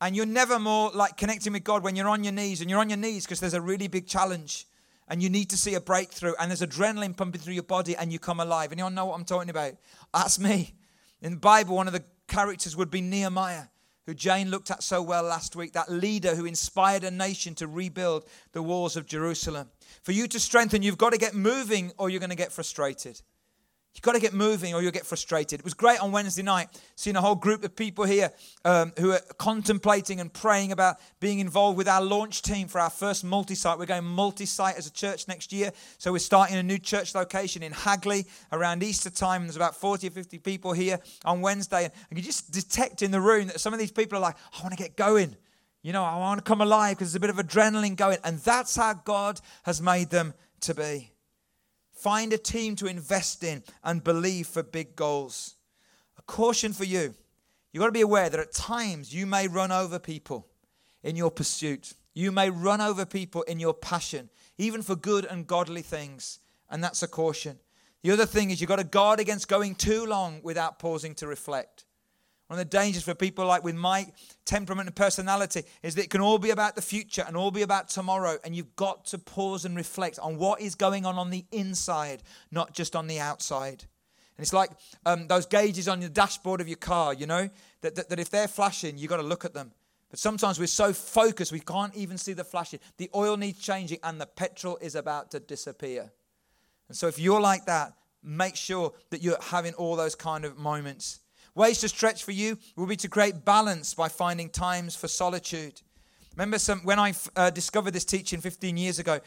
[0.00, 2.60] And you're never more like connecting with God when you're on your knees.
[2.60, 4.66] And you're on your knees because there's a really big challenge
[5.08, 8.12] and you need to see a breakthrough and there's adrenaline pumping through your body and
[8.12, 8.72] you come alive.
[8.80, 9.74] All know what I'm talking about?
[10.12, 10.74] That's me.
[11.22, 13.64] In the Bible, one of the characters would be Nehemiah,
[14.04, 17.66] who Jane looked at so well last week, that leader who inspired a nation to
[17.66, 19.70] rebuild the walls of Jerusalem.
[20.02, 23.20] For you to strengthen, you've got to get moving or you're going to get frustrated.
[23.96, 25.58] You've got to get moving or you'll get frustrated.
[25.58, 28.30] It was great on Wednesday night seeing a whole group of people here
[28.62, 32.90] um, who are contemplating and praying about being involved with our launch team for our
[32.90, 33.78] first multi site.
[33.78, 35.72] We're going multi site as a church next year.
[35.96, 39.44] So we're starting a new church location in Hagley around Easter time.
[39.44, 41.84] There's about 40 or 50 people here on Wednesday.
[41.84, 44.62] And you just detect in the room that some of these people are like, I
[44.62, 45.34] want to get going.
[45.80, 48.18] You know, I want to come alive because there's a bit of adrenaline going.
[48.24, 51.15] And that's how God has made them to be.
[51.96, 55.54] Find a team to invest in and believe for big goals.
[56.18, 57.14] A caution for you
[57.72, 60.46] you've got to be aware that at times you may run over people
[61.02, 61.94] in your pursuit.
[62.14, 66.38] You may run over people in your passion, even for good and godly things.
[66.70, 67.58] And that's a caution.
[68.02, 71.26] The other thing is you've got to guard against going too long without pausing to
[71.26, 71.85] reflect.
[72.48, 74.06] One of the dangers for people like with my
[74.44, 77.62] temperament and personality is that it can all be about the future and all be
[77.62, 78.38] about tomorrow.
[78.44, 82.22] And you've got to pause and reflect on what is going on on the inside,
[82.52, 83.84] not just on the outside.
[84.36, 84.70] And it's like
[85.04, 88.30] um, those gauges on the dashboard of your car, you know, that, that, that if
[88.30, 89.72] they're flashing, you've got to look at them.
[90.10, 92.78] But sometimes we're so focused, we can't even see the flashing.
[92.96, 96.12] The oil needs changing and the petrol is about to disappear.
[96.88, 100.58] And so if you're like that, make sure that you're having all those kind of
[100.58, 101.20] moments.
[101.56, 105.80] Ways to stretch for you will be to create balance by finding times for solitude.
[106.36, 109.20] Remember, some, when I uh, discovered this teaching 15 years ago,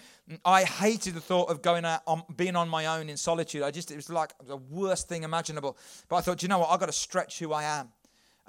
[0.45, 3.63] I hated the thought of going out, on, being on my own in solitude.
[3.63, 5.75] I just, it was like the worst thing imaginable.
[6.07, 6.69] But I thought, you know what?
[6.69, 7.89] I've got to stretch who I am.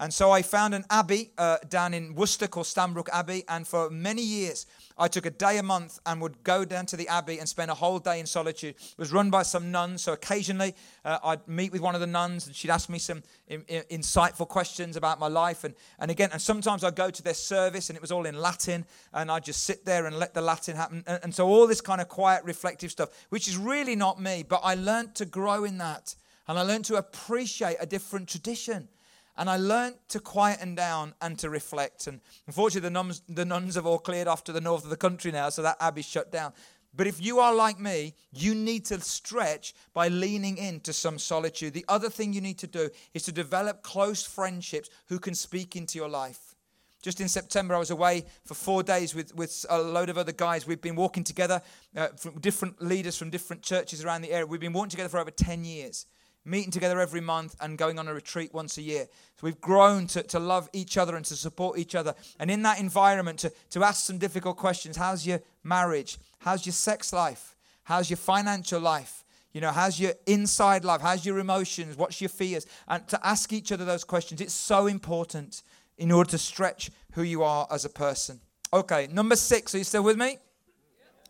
[0.00, 3.44] And so I found an abbey uh, down in Worcester called Stanbrook Abbey.
[3.48, 4.64] And for many years,
[4.96, 7.70] I took a day a month and would go down to the abbey and spend
[7.70, 8.76] a whole day in solitude.
[8.76, 10.00] It was run by some nuns.
[10.00, 13.22] So occasionally uh, I'd meet with one of the nuns and she'd ask me some
[13.46, 15.64] in, in, insightful questions about my life.
[15.64, 18.38] And, and again, and sometimes I'd go to their service and it was all in
[18.38, 18.86] Latin.
[19.12, 21.04] And I'd just sit there and let the Latin happen.
[21.06, 24.46] And, and so all this kind of quiet, reflective stuff, which is really not me.
[24.48, 26.14] But I learned to grow in that.
[26.48, 28.88] And I learned to appreciate a different tradition.
[29.37, 32.07] And I learned to quieten down and to reflect.
[32.07, 34.97] And unfortunately, the nuns, the nuns have all cleared off to the north of the
[34.97, 36.53] country now, so that abbey's shut down.
[36.95, 41.73] But if you are like me, you need to stretch by leaning into some solitude.
[41.73, 45.77] The other thing you need to do is to develop close friendships who can speak
[45.77, 46.57] into your life.
[47.03, 50.33] Just in September, I was away for four days with, with a load of other
[50.33, 50.66] guys.
[50.66, 51.62] We've been walking together,
[51.97, 54.47] uh, from different leaders from different churches around the area.
[54.47, 56.07] We've been walking together for over 10 years
[56.44, 59.07] meeting together every month and going on a retreat once a year.
[59.37, 62.14] So we've grown to, to love each other and to support each other.
[62.38, 66.18] And in that environment, to, to ask some difficult questions how's your marriage?
[66.38, 67.57] How's your sex life?
[67.85, 69.24] How's your financial life?
[69.53, 71.00] You know, how's your inside life?
[71.00, 71.96] How's your emotions?
[71.96, 72.66] What's your fears?
[72.87, 75.62] And to ask each other those questions, it's so important
[75.98, 78.40] in order to stretch who you are as a person.
[78.72, 79.74] Okay, number six.
[79.74, 80.38] Are you still with me?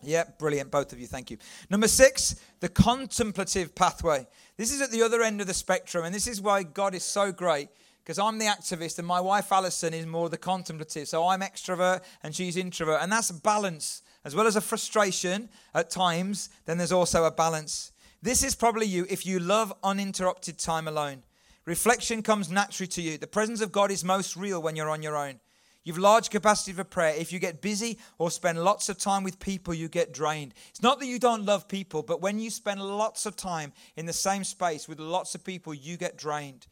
[0.02, 0.70] Yeah, brilliant.
[0.70, 1.06] Both of you.
[1.06, 1.38] Thank you.
[1.68, 4.26] Number six, the contemplative pathway.
[4.56, 7.04] This is at the other end of the spectrum, and this is why God is
[7.04, 7.68] so great
[8.02, 11.06] because I'm the activist and my wife Alison is more the contemplative.
[11.06, 15.48] So I'm extrovert and she's introvert, and that's a balance as well as a frustration
[15.74, 16.50] at times.
[16.64, 17.92] Then there's also a balance.
[18.22, 21.22] This is probably you if you love uninterrupted time alone.
[21.66, 23.16] Reflection comes naturally to you.
[23.16, 25.40] The presence of God is most real when you're on your own.
[25.82, 27.14] You've large capacity for prayer.
[27.16, 30.52] If you get busy or spend lots of time with people, you get drained.
[30.68, 34.04] It's not that you don't love people, but when you spend lots of time in
[34.04, 36.66] the same space with lots of people, you get drained.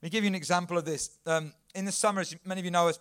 [0.00, 1.18] Let me give you an example of this.
[1.26, 2.92] Um, in the summer, as many of you know,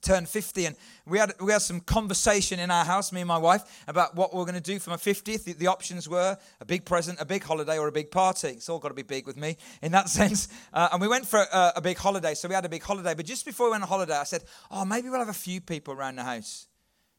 [0.00, 3.38] turned 50 and we had we had some conversation in our house me and my
[3.38, 6.36] wife about what we are going to do for my 50th the, the, options were
[6.60, 8.48] a big present a big holiday or a big party.
[8.48, 10.48] It's all got to be big with me in that sense.
[10.72, 13.14] Uh, and we went for a, a, big holiday so we had a big holiday.
[13.14, 15.60] But just before we went on holiday i said oh maybe we'll have a few
[15.60, 16.66] people around the house.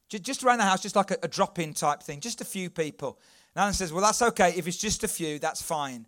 [0.09, 2.69] Just, just around the house just like a, a drop-in type thing just a few
[2.69, 3.19] people.
[3.55, 4.53] And alan says well that's okay.
[4.55, 6.05] If it's just a few that's fine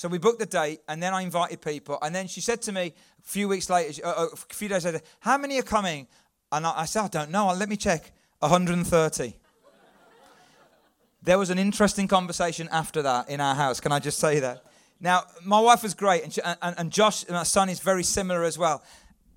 [0.00, 1.98] so we booked the date, and then I invited people.
[2.00, 4.86] And then she said to me a few weeks later, uh, uh, a few days
[4.86, 6.06] later, How many are coming?
[6.50, 7.52] And I, said, I don't know.
[7.52, 8.10] Let me check.
[8.38, 9.34] 130.
[11.22, 13.78] there was an interesting conversation after that in our house.
[13.78, 14.64] Can I just say that?
[15.00, 18.44] Now, my wife was great, and, she, and, and Josh, my son, is very similar
[18.44, 18.82] as well.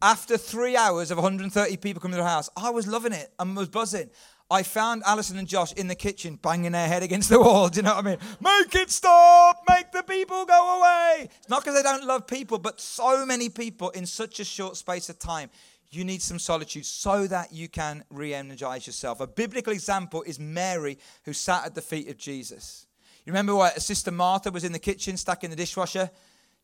[0.02, 3.58] After three hours of 130 people coming to the house, I was loving it and
[3.58, 4.10] was buzzing.
[4.54, 7.70] I found Alison and Josh in the kitchen banging their head against the wall.
[7.70, 8.18] Do you know what I mean?
[8.39, 9.63] Make it stop!
[9.68, 11.28] Make the people go away!
[11.39, 14.78] It's not because they don't love people, but so many people in such a short
[14.78, 15.50] space of time
[15.89, 19.22] you need some solitude so that you can re energize yourself.
[19.22, 22.86] A biblical example is Mary, who sat at the feet of Jesus.
[23.26, 26.12] You remember what Sister Martha was in the kitchen, stuck in the dishwasher?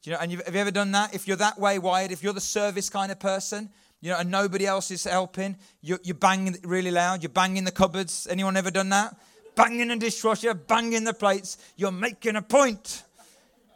[0.04, 1.15] You know, and have you ever done that?
[1.15, 3.69] If you're that way wired, if you're the service kind of person,
[4.01, 7.71] you know, and nobody else is helping, you're, you're banging really loud, you're banging the
[7.71, 8.27] cupboards.
[8.29, 9.15] Anyone ever done that?
[9.55, 13.03] Banging the dishwasher, banging the plates, you're making a point.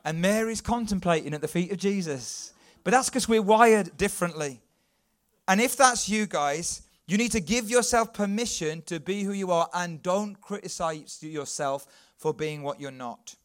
[0.05, 2.53] And Mary's contemplating at the feet of Jesus.
[2.83, 4.61] But that's because we're wired differently.
[5.47, 9.51] And if that's you guys, you need to give yourself permission to be who you
[9.51, 11.85] are and don't criticize yourself
[12.17, 13.35] for being what you're not.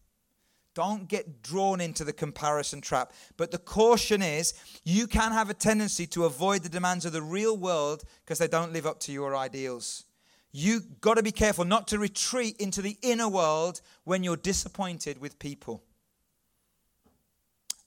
[0.79, 3.13] Don't get drawn into the comparison trap.
[3.37, 7.21] But the caution is you can have a tendency to avoid the demands of the
[7.21, 10.05] real world because they don't live up to your ideals.
[10.53, 15.21] You got to be careful not to retreat into the inner world when you're disappointed
[15.21, 15.83] with people.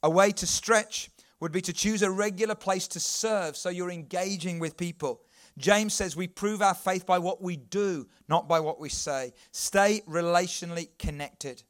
[0.03, 3.89] A way to stretch would be to choose a regular place to serve so you're
[3.89, 5.21] engaging with people.
[5.57, 9.31] James says we prove our faith by what we do, not by what we say.
[9.53, 11.63] Stay relationally connected.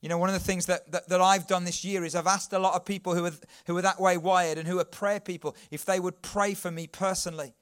[0.00, 2.26] You know, one of the things that, that, that, I've done this year is I've
[2.26, 3.32] asked a lot of people who are,
[3.66, 6.70] who are that way wired and who are prayer people if they would pray for
[6.70, 7.52] me personally.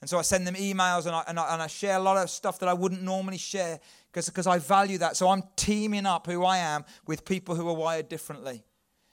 [0.00, 2.16] And so I send them emails and I, and I, and I share a lot
[2.16, 3.80] of stuff that I wouldn't normally share
[4.12, 5.16] because I value that.
[5.16, 8.62] So I'm teaming up who I am with people who are wired differently.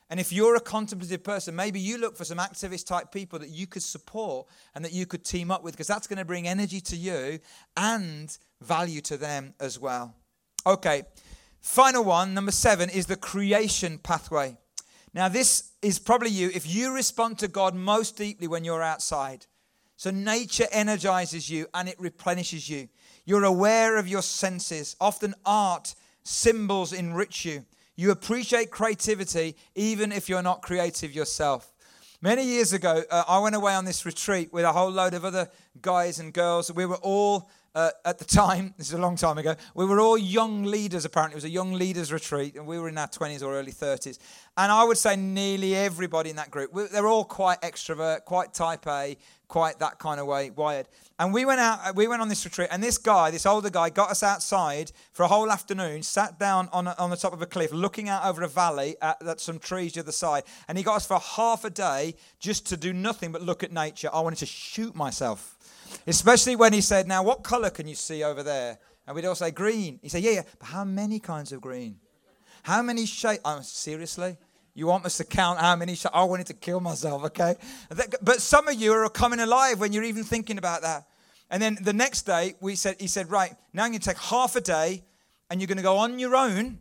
[0.10, 3.50] And if you're a contemplative person, maybe you look for some activist type people that
[3.50, 4.46] you could support
[4.76, 7.40] and that you could team up with because that's going to bring energy to you
[7.76, 10.14] and value to them as well.
[10.68, 11.04] Okay,
[11.66, 14.56] final one, number seven, is the creation pathway.
[15.14, 19.48] Now, this is probably you if you respond to God most deeply when you're outside.
[19.98, 22.88] So, nature energizes you and it replenishes you.
[23.26, 24.96] You're aware of your senses.
[25.02, 27.66] Often, art, symbols enrich you.
[27.96, 31.74] You appreciate creativity even if you're not creative yourself.
[32.22, 35.26] Many years ago, uh, I went away on this retreat with a whole load of
[35.26, 35.50] other
[35.82, 36.72] guys and girls.
[36.72, 40.00] We were all uh, at the time, this is a long time ago, we were
[40.00, 41.34] all young leaders apparently.
[41.34, 44.18] It was a young leaders retreat, and we were in our 20s or early 30s.
[44.58, 48.88] And I would say nearly everybody in that group, they're all quite extrovert, quite type
[48.88, 50.88] A, quite that kind of way wired.
[51.20, 53.90] And we went out, we went on this retreat, and this guy, this older guy,
[53.90, 57.42] got us outside for a whole afternoon, sat down on, a, on the top of
[57.42, 60.44] a cliff, looking out over a valley at, at some trees the other side.
[60.68, 63.72] And he got us for half a day just to do nothing but look at
[63.72, 64.10] nature.
[64.12, 65.55] I wanted to shoot myself.
[66.08, 68.78] Especially when he said, Now, what color can you see over there?
[69.08, 70.00] And we'd all say, Green.
[70.02, 71.98] He said, Yeah, yeah, but how many kinds of green?
[72.64, 73.42] How many shapes?
[73.46, 74.38] Oh, seriously?
[74.74, 76.14] You want us to count how many shapes?
[76.14, 77.56] I wanted to kill myself, okay?
[78.22, 81.08] But some of you are coming alive when you're even thinking about that.
[81.50, 84.18] And then the next day, we said, he said, Right, now I'm going to take
[84.18, 85.04] half a day
[85.50, 86.80] and you're going to go on your own,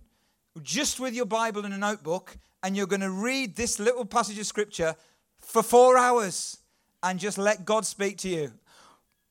[0.63, 4.39] just with your Bible and a notebook, and you're going to read this little passage
[4.39, 4.97] of scripture
[5.39, 6.59] for four hours
[7.03, 8.53] and just let God speak to you.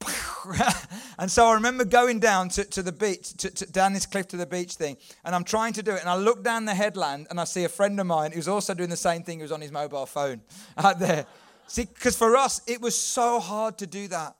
[1.19, 4.27] and so I remember going down to, to the beach, to, to, down this cliff
[4.29, 6.01] to the beach thing, and I'm trying to do it.
[6.01, 8.73] And I look down the headland and I see a friend of mine who's also
[8.73, 10.41] doing the same thing, who's on his mobile phone
[10.77, 11.25] out there.
[11.67, 14.35] See, because for us, it was so hard to do that,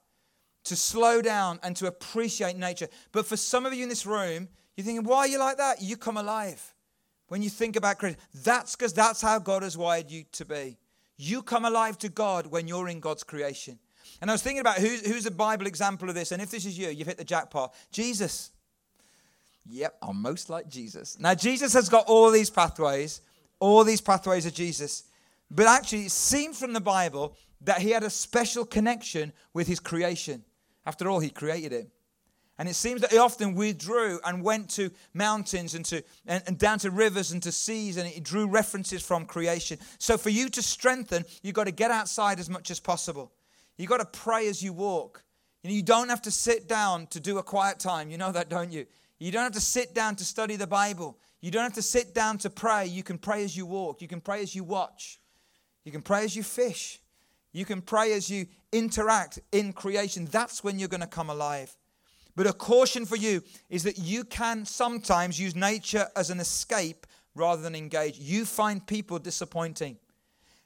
[0.66, 2.88] to slow down and to appreciate nature.
[3.12, 5.82] But for some of you in this room, you're thinking, why are you like that?
[5.82, 6.74] You come alive.
[7.28, 10.78] When you think about creation, that's because that's how God has wired you to be.
[11.18, 13.80] You come alive to God when you're in God's creation.
[14.24, 16.32] And I was thinking about who's, who's a Bible example of this.
[16.32, 17.76] And if this is you, you've hit the jackpot.
[17.92, 18.52] Jesus.
[19.70, 21.20] Yep, I'm most like Jesus.
[21.20, 23.20] Now, Jesus has got all these pathways,
[23.60, 25.04] all these pathways of Jesus.
[25.52, 29.82] But actually, it seems from the Bible that he had a special connection with his
[29.82, 30.46] creation.
[30.86, 31.90] After all, he created it.
[32.58, 36.58] And it seems that he often withdrew and went to mountains and, to, and, and,
[36.58, 39.80] down to rivers and to seas, and he drew references from creation.
[39.98, 43.34] So, for you to strengthen, you've got to get outside as much as possible.
[43.78, 45.24] You got to pray as you walk.
[45.64, 48.10] You, know, you don't have to sit down to do a quiet time.
[48.10, 48.86] You know that, don't you?
[49.20, 51.18] You don't have to sit down to study the Bible.
[51.42, 52.86] You don't have to sit down to pray.
[52.86, 54.02] You can pray as you walk.
[54.02, 55.20] You can pray as you watch.
[55.86, 57.00] You can pray as you fish.
[57.52, 60.26] You can pray as you interact in creation.
[60.26, 61.76] That's when you're going to come alive.
[62.36, 67.06] But a caution for you is that you can sometimes use nature as an escape
[67.36, 68.18] rather than engage.
[68.18, 69.98] You find people disappointing.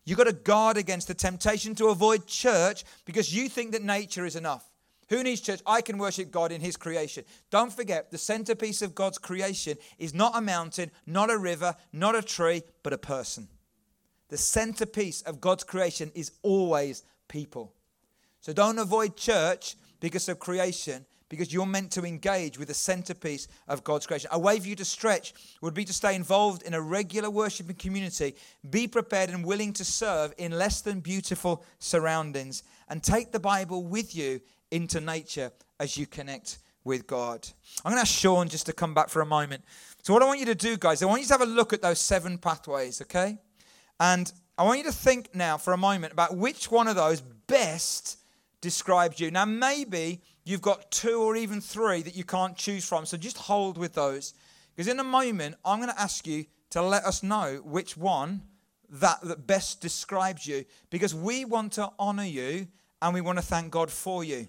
[0.07, 4.25] You've got to guard against the temptation to avoid church because you think that nature
[4.25, 4.65] is enough.
[5.09, 5.59] Who needs church?
[5.67, 7.25] I can worship God in His creation.
[7.49, 12.15] Don't forget, the centerpiece of God's creation is not a mountain, not a river, not
[12.15, 13.49] a tree, but a person.
[14.29, 17.73] The centerpiece of God's creation is always people.
[18.39, 23.47] So don't avoid church because of creation because you're meant to engage with the centerpiece
[23.67, 24.29] of God's creation.
[24.31, 27.75] A way for you to stretch would be to stay involved in a regular worshiping
[27.75, 28.35] community,
[28.69, 33.83] be prepared and willing to serve in less than beautiful surroundings, and take the Bible
[33.83, 34.39] with you
[34.71, 37.47] into nature as you connect with God.
[37.83, 39.63] I'm going to ask Sean just to come back for a moment.
[40.03, 41.73] So, what I want you to do, guys, I want you to have a look
[41.73, 43.37] at those seven pathways, okay?
[43.99, 47.21] And I want you to think now for a moment about which one of those
[47.21, 48.16] best
[48.61, 49.31] describes you.
[49.31, 53.05] Now, maybe you've got two or even three that you can't choose from.
[53.05, 54.33] So just hold with those.
[54.75, 58.41] Because in a moment, I'm going to ask you to let us know which one
[58.89, 60.65] that, that best describes you.
[60.89, 62.67] Because we want to honor you
[63.01, 64.47] and we want to thank God for you.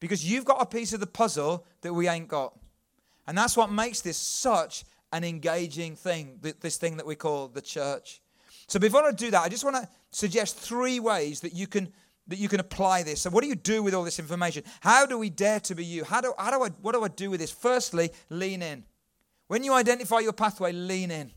[0.00, 2.58] Because you've got a piece of the puzzle that we ain't got.
[3.26, 7.62] And that's what makes this such an engaging thing, this thing that we call the
[7.62, 8.20] church.
[8.66, 11.92] So before I do that, I just want to suggest three ways that you can
[12.28, 13.22] that you can apply this.
[13.22, 14.64] So, what do you do with all this information?
[14.80, 16.04] How do we dare to be you?
[16.04, 17.50] How do, how do I, what do I do with this?
[17.50, 18.84] Firstly, lean in.
[19.48, 21.30] When you identify your pathway, lean in.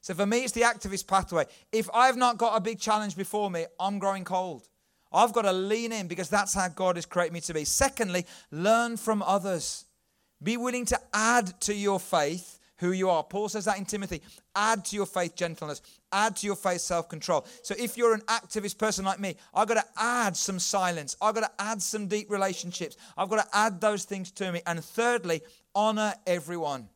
[0.00, 1.46] So, for me, it's the activist pathway.
[1.72, 4.68] If I've not got a big challenge before me, I'm growing cold.
[5.12, 7.64] I've got to lean in because that's how God has created me to be.
[7.64, 9.84] Secondly, learn from others.
[10.42, 13.22] Be willing to add to your faith who you are.
[13.22, 14.22] Paul says that in Timothy.
[14.54, 17.46] Add to your faith gentleness, add to your faith self control.
[17.62, 21.34] So if you're an activist person like me, I've got to add some silence, I've
[21.34, 24.60] got to add some deep relationships, I've got to add those things to me.
[24.66, 25.42] And thirdly,
[25.74, 26.88] honor everyone.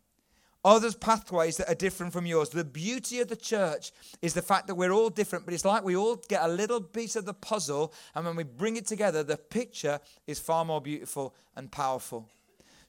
[0.63, 2.51] Others' pathways that are different from yours.
[2.51, 5.83] The beauty of the church is the fact that we're all different, but it's like
[5.83, 9.23] we all get a little piece of the puzzle, and when we bring it together,
[9.23, 12.29] the picture is far more beautiful and powerful.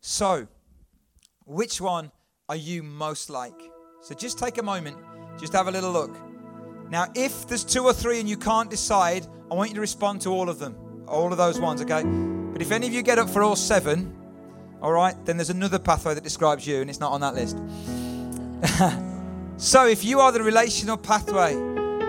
[0.01, 0.47] So,
[1.45, 2.11] which one
[2.51, 3.71] are you most like?
[4.01, 4.97] So just take a moment,
[5.39, 6.13] just have a little look.
[6.89, 10.19] Now, if there's two or three and you can't decide, I want you to respond
[10.23, 10.75] to all of them,
[11.07, 12.03] all of those ones, okay?
[12.03, 14.13] But if any of you get up for all seven,
[14.81, 17.57] all right, then there's another pathway that describes you and it's not on that list.
[19.57, 21.55] so if you are the relational pathway,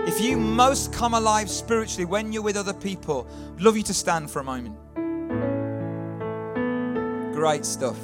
[0.09, 3.93] if you most come alive spiritually when you're with other people, I'd love you to
[3.93, 4.75] stand for a moment.
[7.33, 7.95] Great stuff.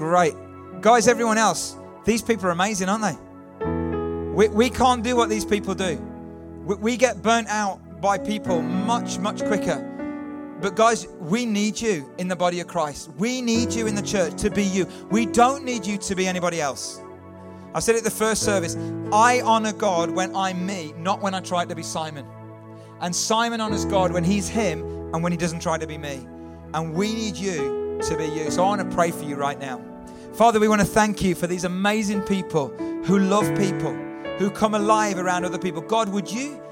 [0.00, 0.34] Great.
[0.80, 1.76] Guys, everyone else,
[2.06, 3.66] these people are amazing, aren't they?
[4.32, 5.96] We, we can't do what these people do.
[6.64, 10.56] We, we get burnt out by people much, much quicker.
[10.62, 13.10] But guys, we need you in the body of Christ.
[13.18, 14.88] We need you in the church to be you.
[15.10, 17.02] We don't need you to be anybody else.
[17.74, 18.78] I said it the first service.
[19.12, 22.26] I honor God when I'm me, not when I try to be Simon.
[23.02, 24.80] And Simon honors God when he's him
[25.12, 26.26] and when he doesn't try to be me.
[26.72, 28.50] And we need you to be you.
[28.50, 29.89] So I want to pray for you right now.
[30.32, 32.68] Father, we want to thank you for these amazing people
[33.04, 33.92] who love people,
[34.38, 35.82] who come alive around other people.
[35.82, 36.62] God, would you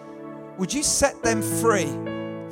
[0.59, 1.89] would you set them free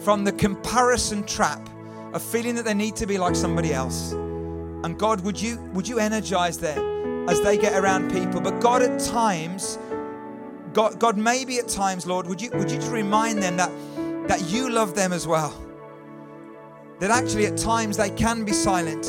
[0.05, 1.69] from the comparison trap
[2.13, 4.13] of feeling that they need to be like somebody else?
[4.13, 8.41] And God, would you would you energize them as they get around people?
[8.41, 9.79] But God, at times,
[10.73, 13.71] God, God, maybe at times, Lord, would you would you just remind them that
[14.29, 15.55] that you love them as well?
[16.99, 19.07] That actually at times they can be silent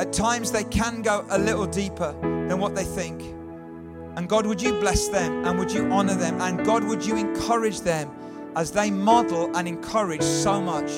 [0.00, 3.22] at times, they can go a little deeper than what they think.
[4.16, 6.40] And God, would you bless them and would you honor them?
[6.40, 8.10] And God, would you encourage them
[8.56, 10.90] as they model and encourage so much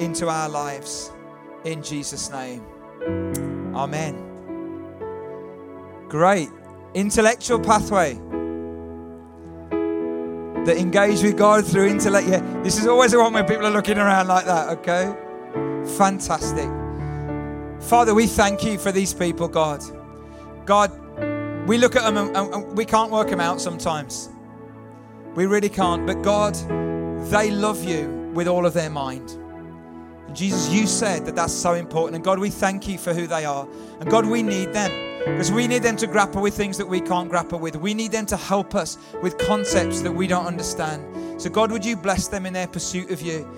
[0.00, 1.12] into our lives?
[1.64, 2.64] In Jesus' name.
[3.74, 4.22] Amen.
[6.08, 6.48] Great.
[6.94, 8.14] Intellectual pathway
[10.64, 12.28] that engage with God through intellect.
[12.28, 15.14] Yeah, this is always the one where people are looking around like that, okay?
[15.96, 16.68] Fantastic.
[17.86, 19.80] Father, we thank you for these people, God.
[20.64, 20.90] God,
[21.68, 24.28] we look at them and, and we can't work them out sometimes.
[25.36, 26.04] We really can't.
[26.04, 26.56] But God,
[27.30, 29.30] they love you with all of their mind.
[30.26, 32.16] And Jesus, you said that that's so important.
[32.16, 33.68] And God, we thank you for who they are.
[34.00, 37.00] And God, we need them because we need them to grapple with things that we
[37.00, 37.76] can't grapple with.
[37.76, 41.40] We need them to help us with concepts that we don't understand.
[41.40, 43.48] So, God, would you bless them in their pursuit of you?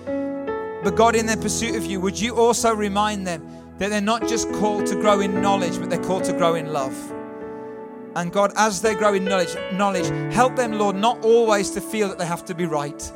[0.83, 3.43] But, God, in their pursuit of you, would you also remind them
[3.79, 6.71] that they're not just called to grow in knowledge, but they're called to grow in
[6.71, 6.95] love.
[8.15, 12.09] And God, as they grow in knowledge, knowledge, help them, Lord, not always to feel
[12.09, 13.11] that they have to be right,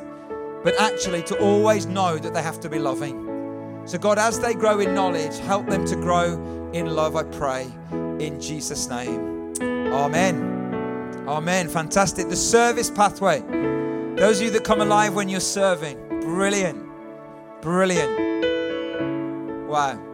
[0.62, 3.82] but actually to always know that they have to be loving.
[3.84, 7.70] So, God, as they grow in knowledge, help them to grow in love, I pray,
[7.92, 9.52] in Jesus' name.
[9.60, 11.26] Amen.
[11.28, 11.68] Amen.
[11.68, 12.28] Fantastic.
[12.28, 13.40] The service pathway.
[14.16, 16.88] Those of you that come alive when you're serving, brilliant.
[17.60, 19.68] Brilliant.
[19.68, 20.13] Wow.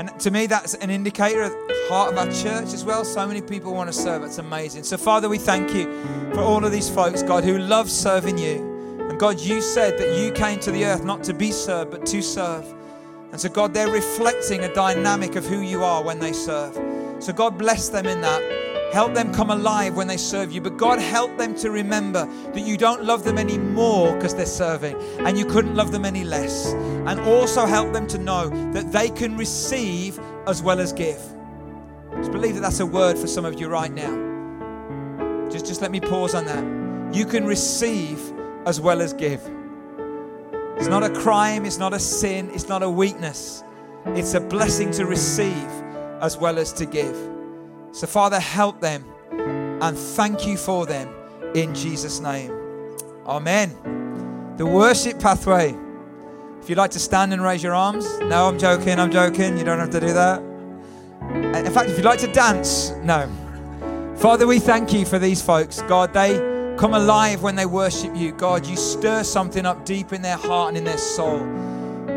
[0.00, 3.04] And to me, that's an indicator of the heart of our church as well.
[3.04, 4.22] So many people want to serve.
[4.22, 4.84] It's amazing.
[4.84, 5.84] So, Father, we thank you
[6.32, 8.98] for all of these folks, God, who love serving you.
[9.10, 12.06] And God, you said that you came to the earth not to be served, but
[12.06, 12.64] to serve.
[13.30, 16.72] And so, God, they're reflecting a dynamic of who you are when they serve.
[17.22, 18.69] So, God, bless them in that.
[18.92, 20.60] Help them come alive when they serve you.
[20.60, 24.46] But God, help them to remember that you don't love them any more because they're
[24.46, 26.72] serving, and you couldn't love them any less.
[26.72, 31.20] And also help them to know that they can receive as well as give.
[32.16, 35.48] Just believe that that's a word for some of you right now.
[35.50, 37.14] Just, just let me pause on that.
[37.16, 38.20] You can receive
[38.66, 39.40] as well as give.
[40.76, 43.62] It's not a crime, it's not a sin, it's not a weakness.
[44.06, 45.68] It's a blessing to receive
[46.20, 47.29] as well as to give.
[47.92, 51.08] So, Father, help them and thank you for them
[51.54, 52.52] in Jesus' name.
[53.26, 54.54] Amen.
[54.56, 55.74] The worship pathway.
[56.60, 59.56] If you'd like to stand and raise your arms, no, I'm joking, I'm joking.
[59.56, 60.40] You don't have to do that.
[61.22, 63.28] Uh, in fact, if you'd like to dance, no.
[64.16, 65.80] Father, we thank you for these folks.
[65.82, 66.34] God, they
[66.76, 68.32] come alive when they worship you.
[68.32, 71.40] God, you stir something up deep in their heart and in their soul.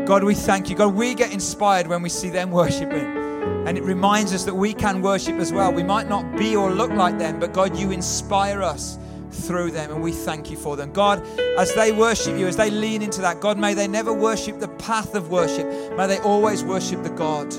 [0.04, 0.76] God, we thank you.
[0.76, 3.24] God, we get inspired when we see them worshiping.
[3.66, 5.72] And it reminds us that we can worship as well.
[5.72, 8.98] We might not be or look like them, but God, you inspire us
[9.30, 10.92] through them, and we thank you for them.
[10.92, 11.26] God,
[11.58, 14.68] as they worship you, as they lean into that, God, may they never worship the
[14.68, 15.66] path of worship.
[15.96, 17.52] May they always worship the God.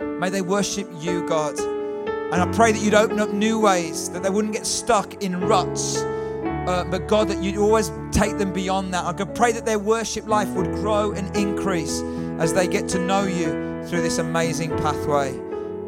[0.00, 1.58] May they worship you, God.
[1.58, 5.40] And I pray that you'd open up new ways, that they wouldn't get stuck in
[5.40, 6.02] ruts.
[6.68, 9.04] Uh, but God, that you'd always take them beyond that.
[9.04, 12.02] I pray that their worship life would grow and increase
[12.38, 15.36] as they get to know you through this amazing pathway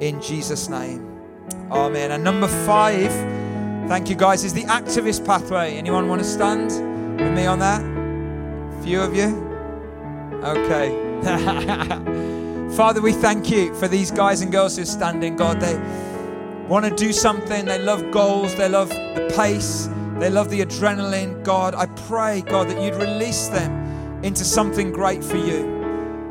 [0.01, 1.07] in Jesus' name.
[1.71, 2.11] Amen.
[2.11, 3.13] And number five,
[3.89, 5.77] thank you guys, is the activist pathway.
[5.77, 6.71] Anyone want to stand
[7.21, 7.83] with me on that?
[7.83, 9.47] A few of you?
[10.43, 11.09] Okay.
[12.77, 15.61] Father, we thank you for these guys and girls who are standing, God.
[15.61, 15.77] They
[16.67, 17.67] want to do something.
[17.67, 19.89] They love goals, they love the pace,
[20.19, 21.45] they love the adrenaline.
[21.45, 25.80] God, I pray, God, that you'd release them into something great for you.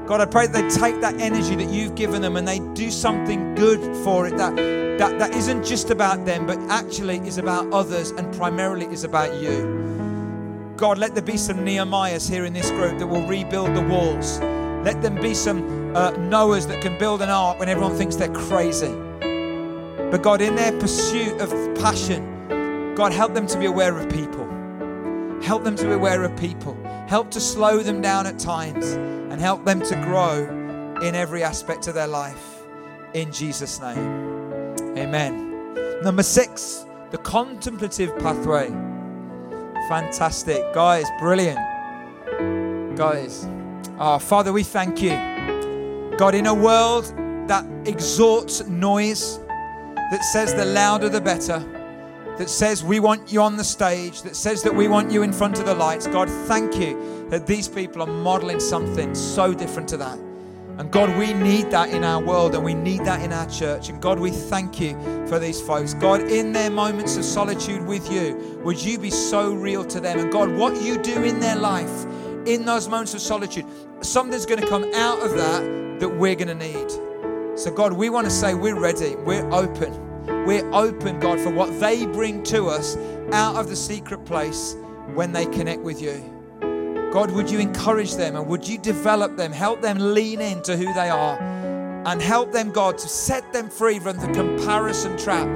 [0.10, 2.90] God, I pray that they take that energy that you've given them and they do
[2.90, 7.72] something good for it that, that, that isn't just about them, but actually is about
[7.72, 10.74] others and primarily is about you.
[10.78, 14.40] God, let there be some Nehemiahs here in this group that will rebuild the walls.
[14.84, 18.34] Let them be some uh, Noahs that can build an ark when everyone thinks they're
[18.34, 18.96] crazy.
[20.10, 24.48] But God, in their pursuit of passion, God, help them to be aware of people.
[25.44, 26.76] Help them to be aware of people.
[27.10, 30.46] Help to slow them down at times and help them to grow
[31.02, 32.62] in every aspect of their life.
[33.16, 34.76] In Jesus' name.
[34.96, 35.74] Amen.
[36.04, 38.68] Number six, the contemplative pathway.
[39.90, 40.62] Fantastic.
[40.76, 41.58] Guys, brilliant.
[42.96, 43.48] Guys,
[43.98, 45.18] oh, Father, we thank you.
[46.16, 47.06] God, in a world
[47.48, 49.40] that exhorts noise,
[50.12, 51.60] that says the louder the better,
[52.40, 55.34] that says we want you on the stage, that says that we want you in
[55.34, 56.08] front of the lights.
[56.08, 60.18] God, thank you that these people are modeling something so different to that.
[60.78, 63.90] And God, we need that in our world and we need that in our church.
[63.90, 64.94] And God, we thank you
[65.28, 65.94] for these folks.
[65.94, 70.18] God, in their moments of solitude with you, would you be so real to them?
[70.18, 72.06] And God, what you do in their life,
[72.46, 73.66] in those moments of solitude,
[74.00, 77.60] something's going to come out of that that we're going to need.
[77.60, 80.09] So, God, we want to say we're ready, we're open.
[80.26, 82.98] We're open, God, for what they bring to us
[83.32, 84.76] out of the secret place
[85.14, 86.24] when they connect with you.
[87.12, 90.94] God, would you encourage them and would you develop them, help them lean into who
[90.94, 91.40] they are,
[92.06, 95.48] and help them, God, to set them free from the comparison trap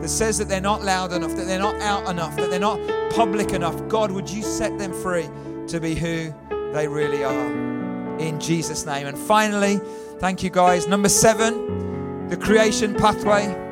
[0.00, 2.80] that says that they're not loud enough, that they're not out enough, that they're not
[3.10, 3.86] public enough.
[3.88, 5.28] God, would you set them free
[5.68, 6.34] to be who
[6.72, 8.18] they really are?
[8.18, 9.06] In Jesus' name.
[9.06, 9.80] And finally,
[10.18, 10.88] thank you guys.
[10.88, 13.71] Number seven, the creation pathway.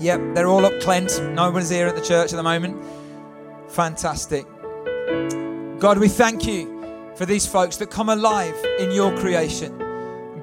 [0.00, 1.22] Yep, they're all up Clent.
[1.34, 2.82] No one's here at the church at the moment.
[3.68, 4.46] Fantastic.
[5.78, 9.78] God, we thank you for these folks that come alive in your creation.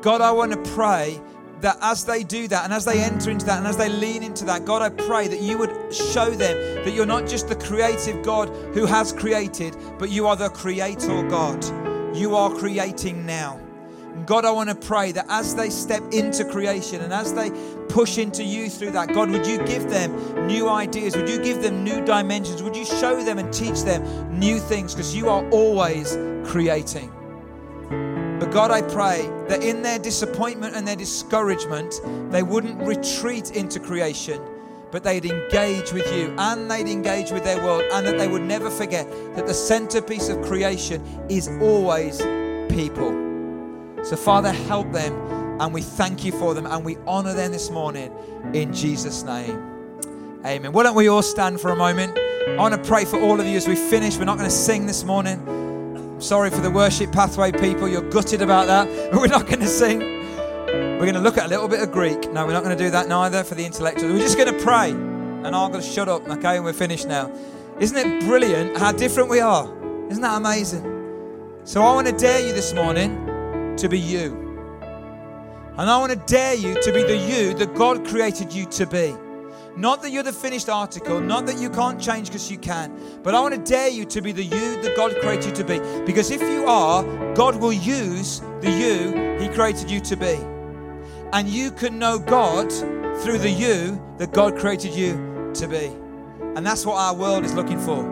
[0.02, 1.22] God, I want to pray
[1.60, 4.24] that as they do that and as they enter into that and as they lean
[4.24, 7.56] into that, God, I pray that you would show them that you're not just the
[7.56, 11.64] creative God who has created, but you are the creator God.
[12.16, 13.60] You are creating now.
[14.26, 17.50] God, I want to pray that as they step into creation and as they
[17.90, 21.16] push into you through that, God, would you give them new ideas?
[21.16, 22.62] Would you give them new dimensions?
[22.62, 24.94] Would you show them and teach them new things?
[24.94, 26.18] Because you are always
[26.50, 27.12] creating.
[28.40, 32.00] But God, I pray that in their disappointment and their discouragement,
[32.32, 34.42] they wouldn't retreat into creation,
[34.92, 38.44] but they'd engage with you and they'd engage with their world, and that they would
[38.44, 42.18] never forget that the centerpiece of creation is always
[42.70, 43.31] people.
[44.04, 45.14] So, Father, help them,
[45.62, 48.12] and we thank you for them, and we honor them this morning
[48.54, 50.42] in Jesus' name.
[50.44, 50.72] Amen.
[50.72, 52.18] Why don't we all stand for a moment?
[52.18, 54.18] I want to pray for all of you as we finish.
[54.18, 55.48] We're not going to sing this morning.
[55.48, 57.88] I'm sorry for the worship pathway people.
[57.88, 58.88] You're gutted about that.
[59.12, 60.00] But we're not going to sing.
[60.00, 62.32] We're going to look at a little bit of Greek.
[62.32, 64.12] No, we're not going to do that neither for the intellectuals.
[64.12, 64.90] We're just going to pray.
[64.90, 66.56] And I'm going to shut up, okay?
[66.56, 67.32] And we're finished now.
[67.80, 69.72] Isn't it brilliant how different we are?
[70.10, 71.60] Isn't that amazing?
[71.66, 73.31] So I want to dare you this morning
[73.78, 74.52] to be you.
[75.78, 78.86] And I want to dare you to be the you that God created you to
[78.86, 79.16] be.
[79.78, 82.92] Not that you're the finished article, not that you can't change because you can,
[83.24, 85.64] but I want to dare you to be the you that God created you to
[85.64, 85.80] be.
[86.06, 87.04] Because if you are,
[87.36, 90.38] God will use the you He created you to be.
[91.32, 92.70] And you can know God
[93.24, 95.88] through the you that God created you to be.
[96.56, 98.04] And that's what our world is looking for.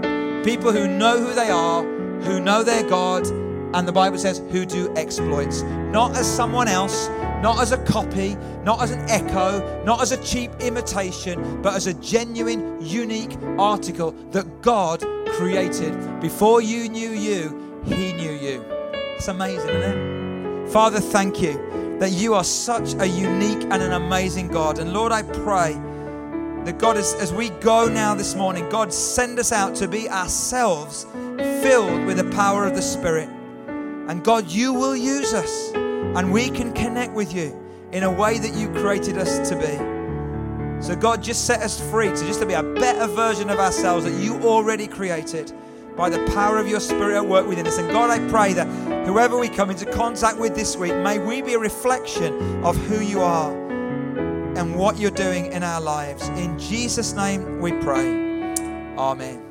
[0.45, 1.83] People who know who they are,
[2.21, 3.27] who know their God,
[3.73, 5.61] and the Bible says, who do exploits.
[5.61, 7.07] Not as someone else,
[7.41, 11.87] not as a copy, not as an echo, not as a cheap imitation, but as
[11.87, 15.01] a genuine, unique article that God
[15.33, 16.19] created.
[16.19, 18.63] Before you knew you, He knew you.
[19.15, 20.69] It's amazing, isn't it?
[20.71, 24.79] Father, thank you that you are such a unique and an amazing God.
[24.79, 25.73] And Lord, I pray
[26.65, 30.09] that God, as, as we go now this morning, God, send us out to be
[30.09, 31.05] ourselves
[31.61, 33.29] filled with the power of the Spirit.
[34.09, 37.55] And God, you will use us and we can connect with you
[37.91, 40.83] in a way that you created us to be.
[40.83, 44.05] So, God, just set us free to just to be a better version of ourselves
[44.05, 45.53] that you already created
[45.95, 47.77] by the power of your Spirit at work within us.
[47.77, 48.65] And God, I pray that
[49.05, 53.01] whoever we come into contact with this week, may we be a reflection of who
[53.01, 53.51] you are
[54.57, 56.27] and what you're doing in our lives.
[56.29, 58.07] In Jesus' name we pray.
[58.97, 59.48] Amen.